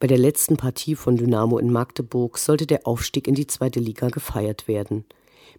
Bei 0.00 0.06
der 0.06 0.16
letzten 0.16 0.56
Partie 0.56 0.94
von 0.94 1.18
Dynamo 1.18 1.58
in 1.58 1.70
Magdeburg 1.70 2.38
sollte 2.38 2.66
der 2.66 2.86
Aufstieg 2.86 3.28
in 3.28 3.34
die 3.34 3.46
zweite 3.46 3.78
Liga 3.78 4.08
gefeiert 4.08 4.68
werden– 4.68 5.04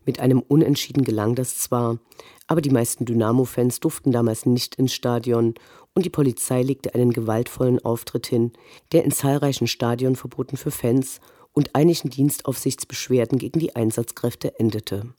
mit 0.05 0.19
einem 0.19 0.41
Unentschieden 0.41 1.03
gelang 1.03 1.35
das 1.35 1.57
zwar, 1.57 1.99
aber 2.47 2.61
die 2.61 2.69
meisten 2.69 3.05
Dynamo-Fans 3.05 3.79
durften 3.79 4.11
damals 4.11 4.45
nicht 4.45 4.75
ins 4.75 4.93
Stadion 4.93 5.55
und 5.93 6.05
die 6.05 6.09
Polizei 6.09 6.61
legte 6.61 6.93
einen 6.93 7.13
gewaltvollen 7.13 7.83
Auftritt 7.83 8.27
hin, 8.27 8.51
der 8.91 9.03
in 9.03 9.11
zahlreichen 9.11 9.67
Stadionverboten 9.67 10.57
für 10.57 10.71
Fans 10.71 11.19
und 11.53 11.73
einigen 11.73 12.09
Dienstaufsichtsbeschwerden 12.09 13.39
gegen 13.39 13.59
die 13.59 13.75
Einsatzkräfte 13.75 14.59
endete. 14.59 15.13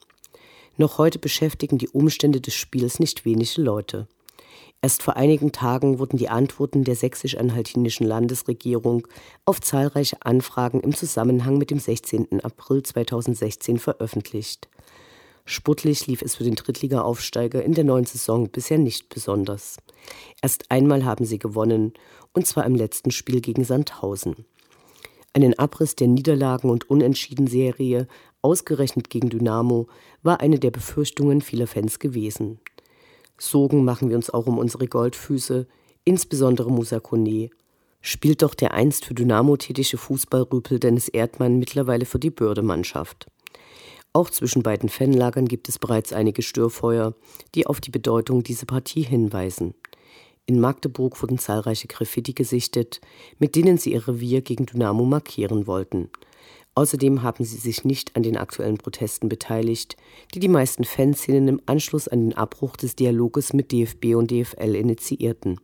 Noch 0.77 0.99
heute 0.99 1.19
beschäftigen 1.19 1.79
die 1.79 1.89
Umstände 1.89 2.41
des 2.41 2.55
Spiels 2.55 3.01
nicht 3.01 3.25
wenige 3.25 3.63
Leute. 3.63 4.07
Erst 4.83 5.03
vor 5.03 5.17
einigen 5.17 5.53
Tagen 5.53 5.99
wurden 5.99 6.17
die 6.17 6.29
Antworten 6.29 6.85
der 6.85 6.97
sächsisch-anhaltinischen 6.97 8.07
Landesregierung 8.07 9.09
auf 9.45 9.61
zahlreiche 9.61 10.19
Anfragen 10.23 10.81
im 10.81 10.95
Zusammenhang 10.95 11.59
mit 11.59 11.71
dem 11.71 11.79
16. 11.79 12.41
April 12.43 12.83
2016 12.83 13.79
veröffentlicht. 13.79 14.69
Sportlich 15.45 16.07
lief 16.09 16.23
es 16.23 16.35
für 16.35 16.45
den 16.45 16.57
Drittliga-Aufsteiger 16.57 17.63
in 17.63 17.73
der 17.73 17.85
neuen 17.85 18.05
Saison 18.05 18.49
bisher 18.51 18.79
nicht 18.79 19.09
besonders. 19.09 19.77
Erst 20.43 20.71
einmal 20.71 21.05
haben 21.05 21.25
sie 21.25 21.39
gewonnen, 21.39 21.95
und 22.33 22.47
zwar 22.47 22.67
im 22.67 22.75
letzten 22.75 23.13
Spiel 23.13 23.41
gegen 23.41 23.65
Sandhausen. 23.65 24.45
Einen 25.33 25.59
Abriss 25.59 25.95
der 25.95 26.09
Niederlagen- 26.09 26.71
und 26.71 26.91
Unentschieden-Serie, 26.91 28.09
ausgerechnet 28.43 29.09
gegen 29.09 29.31
Dynamo, 29.31 29.87
war 30.23 30.41
eine 30.41 30.59
der 30.59 30.71
Befürchtungen 30.71 31.43
vieler 31.43 31.67
Fans 31.67 31.99
gewesen. 31.99 32.59
Sorgen 33.39 33.85
machen 33.85 34.09
wir 34.09 34.17
uns 34.17 34.31
auch 34.31 34.47
um 34.47 34.59
unsere 34.59 34.87
Goldfüße, 34.87 35.67
insbesondere 36.05 36.71
Musa 36.71 37.01
Kone. 37.01 37.51
Spielt 38.01 38.43
doch 38.43 38.55
der 38.55 38.73
einst 38.73 39.05
für 39.05 39.15
Dynamo 39.15 39.57
tätige 39.57 39.99
Fußballrüpel 39.99 40.79
Dennis 40.79 41.09
Erdmann 41.09 41.59
mittlerweile 41.59 42.07
für 42.07 42.19
die 42.19 42.31
Bördemannschaft. 42.31 43.27
Auch 44.13 44.31
zwischen 44.31 44.63
beiden 44.63 44.89
Fanlagern 44.89 45.47
gibt 45.47 45.69
es 45.69 45.79
bereits 45.79 46.13
einige 46.13 46.41
Störfeuer, 46.41 47.15
die 47.55 47.67
auf 47.67 47.81
die 47.81 47.91
Bedeutung 47.91 48.43
dieser 48.43 48.65
Partie 48.65 49.03
hinweisen. 49.03 49.75
In 50.47 50.61
Magdeburg 50.61 51.21
wurden 51.21 51.39
zahlreiche 51.39 51.89
Graffiti 51.89 52.33
gesichtet, 52.33 53.01
mit 53.39 53.57
denen 53.57 53.77
sie 53.77 53.93
ihr 53.93 54.07
Revier 54.07 54.41
gegen 54.41 54.65
Dynamo 54.65 55.05
markieren 55.05 55.67
wollten. 55.67 56.09
Außerdem 56.77 57.23
haben 57.23 57.43
sie 57.43 57.57
sich 57.57 57.85
nicht 57.85 58.15
an 58.17 58.23
den 58.23 58.37
aktuellen 58.37 58.77
Protesten 58.77 59.31
beteiligt, 59.31 59.97
die 60.35 60.41
die 60.41 60.49
meisten 60.49 60.85
Fanszenen 60.85 61.49
im 61.49 61.61
Anschluss 61.65 62.07
an 62.07 62.21
den 62.21 62.37
Abbruch 62.37 62.77
des 62.77 62.95
Dialoges 62.95 63.55
mit 63.55 63.73
DFB 63.73 64.15
und 64.15 64.31
DFL 64.31 64.75
initiierten. 64.75 65.59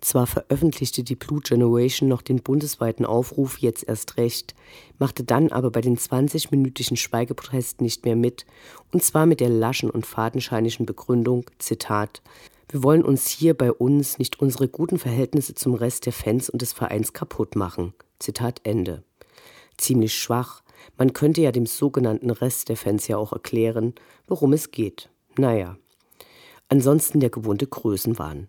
Zwar 0.00 0.28
veröffentlichte 0.28 1.02
die 1.02 1.16
Blue 1.16 1.40
Generation 1.40 2.08
noch 2.08 2.22
den 2.22 2.40
bundesweiten 2.40 3.04
Aufruf 3.04 3.58
jetzt 3.58 3.88
erst 3.88 4.16
recht, 4.16 4.54
machte 5.00 5.24
dann 5.24 5.50
aber 5.50 5.72
bei 5.72 5.80
den 5.80 5.98
20-minütigen 5.98 6.96
Schweigeprotesten 6.96 7.84
nicht 7.84 8.04
mehr 8.04 8.14
mit, 8.14 8.46
und 8.92 9.02
zwar 9.02 9.26
mit 9.26 9.40
der 9.40 9.48
laschen 9.48 9.90
und 9.90 10.06
fadenscheinischen 10.06 10.86
Begründung, 10.86 11.46
Zitat, 11.58 12.22
wir 12.68 12.84
wollen 12.84 13.02
uns 13.02 13.26
hier 13.26 13.54
bei 13.54 13.72
uns 13.72 14.18
nicht 14.18 14.38
unsere 14.38 14.68
guten 14.68 15.00
Verhältnisse 15.00 15.56
zum 15.56 15.74
Rest 15.74 16.06
der 16.06 16.12
Fans 16.12 16.48
und 16.48 16.62
des 16.62 16.72
Vereins 16.72 17.12
kaputt 17.12 17.56
machen. 17.56 17.92
Zitat 18.20 18.60
Ende. 18.62 19.02
Ziemlich 19.78 20.14
schwach, 20.14 20.62
man 20.96 21.12
könnte 21.12 21.40
ja 21.40 21.52
dem 21.52 21.66
sogenannten 21.66 22.30
Rest 22.30 22.68
der 22.68 22.76
Fans 22.76 23.08
ja 23.08 23.16
auch 23.16 23.32
erklären, 23.32 23.94
worum 24.26 24.52
es 24.52 24.70
geht. 24.70 25.08
Naja. 25.36 25.76
Ansonsten 26.68 27.20
der 27.20 27.30
gewohnte 27.30 27.66
Größenwahn. 27.66 28.48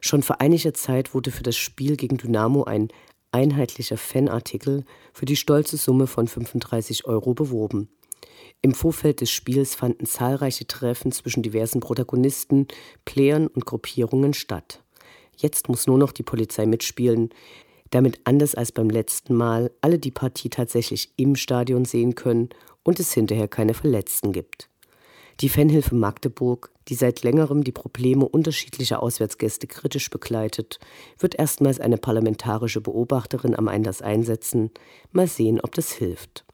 Schon 0.00 0.22
vor 0.22 0.40
einiger 0.40 0.74
Zeit 0.74 1.14
wurde 1.14 1.30
für 1.30 1.42
das 1.42 1.56
Spiel 1.56 1.96
gegen 1.96 2.16
Dynamo 2.16 2.64
ein 2.64 2.88
einheitlicher 3.32 3.96
Fanartikel 3.96 4.84
für 5.12 5.26
die 5.26 5.36
stolze 5.36 5.76
Summe 5.76 6.06
von 6.06 6.28
35 6.28 7.06
Euro 7.06 7.34
beworben. 7.34 7.88
Im 8.62 8.74
Vorfeld 8.74 9.20
des 9.20 9.30
Spiels 9.30 9.74
fanden 9.74 10.06
zahlreiche 10.06 10.66
Treffen 10.66 11.12
zwischen 11.12 11.42
diversen 11.42 11.80
Protagonisten, 11.80 12.66
Playern 13.04 13.46
und 13.46 13.66
Gruppierungen 13.66 14.34
statt. 14.34 14.82
Jetzt 15.36 15.68
muss 15.68 15.86
nur 15.86 15.98
noch 15.98 16.12
die 16.12 16.22
Polizei 16.22 16.66
mitspielen, 16.66 17.30
damit 17.90 18.20
anders 18.24 18.54
als 18.54 18.72
beim 18.72 18.90
letzten 18.90 19.34
Mal 19.34 19.70
alle 19.80 19.98
die 19.98 20.10
Partie 20.10 20.50
tatsächlich 20.50 21.12
im 21.16 21.36
Stadion 21.36 21.84
sehen 21.84 22.14
können 22.14 22.50
und 22.82 23.00
es 23.00 23.12
hinterher 23.12 23.48
keine 23.48 23.74
Verletzten 23.74 24.32
gibt. 24.32 24.68
Die 25.40 25.50
Fanhilfe 25.50 25.94
Magdeburg, 25.94 26.70
die 26.88 26.94
seit 26.94 27.22
längerem 27.22 27.62
die 27.62 27.72
Probleme 27.72 28.26
unterschiedlicher 28.26 29.02
Auswärtsgäste 29.02 29.66
kritisch 29.66 30.08
begleitet, 30.08 30.78
wird 31.18 31.34
erstmals 31.34 31.78
eine 31.78 31.98
parlamentarische 31.98 32.80
Beobachterin 32.80 33.54
am 33.54 33.68
Einlass 33.68 34.00
einsetzen. 34.00 34.70
Mal 35.12 35.26
sehen, 35.26 35.60
ob 35.60 35.74
das 35.74 35.92
hilft. 35.92 36.46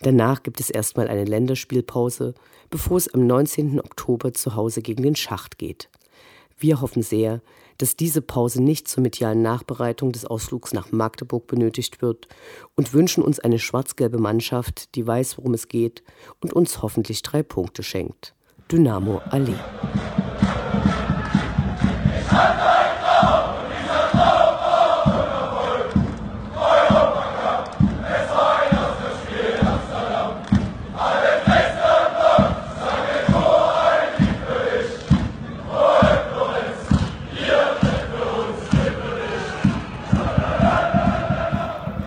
Danach 0.00 0.42
gibt 0.42 0.60
es 0.60 0.70
erstmal 0.70 1.08
eine 1.08 1.24
Länderspielpause, 1.24 2.34
bevor 2.70 2.96
es 2.96 3.12
am 3.12 3.26
19. 3.26 3.80
Oktober 3.80 4.32
zu 4.32 4.54
Hause 4.54 4.80
gegen 4.80 5.02
den 5.02 5.16
Schacht 5.16 5.58
geht. 5.58 5.90
Wir 6.56 6.80
hoffen 6.80 7.02
sehr, 7.02 7.42
dass 7.78 7.96
diese 7.96 8.20
Pause 8.20 8.62
nicht 8.62 8.88
zur 8.88 9.02
medialen 9.02 9.40
Nachbereitung 9.42 10.12
des 10.12 10.24
Ausflugs 10.24 10.72
nach 10.72 10.92
Magdeburg 10.92 11.46
benötigt 11.46 12.02
wird 12.02 12.28
und 12.74 12.92
wünschen 12.92 13.22
uns 13.22 13.40
eine 13.40 13.58
schwarz-gelbe 13.58 14.18
Mannschaft, 14.18 14.94
die 14.94 15.06
weiß, 15.06 15.38
worum 15.38 15.54
es 15.54 15.68
geht 15.68 16.02
und 16.40 16.52
uns 16.52 16.82
hoffentlich 16.82 17.22
drei 17.22 17.42
Punkte 17.42 17.82
schenkt. 17.82 18.34
Dynamo 18.70 19.22
Allee. 19.30 19.54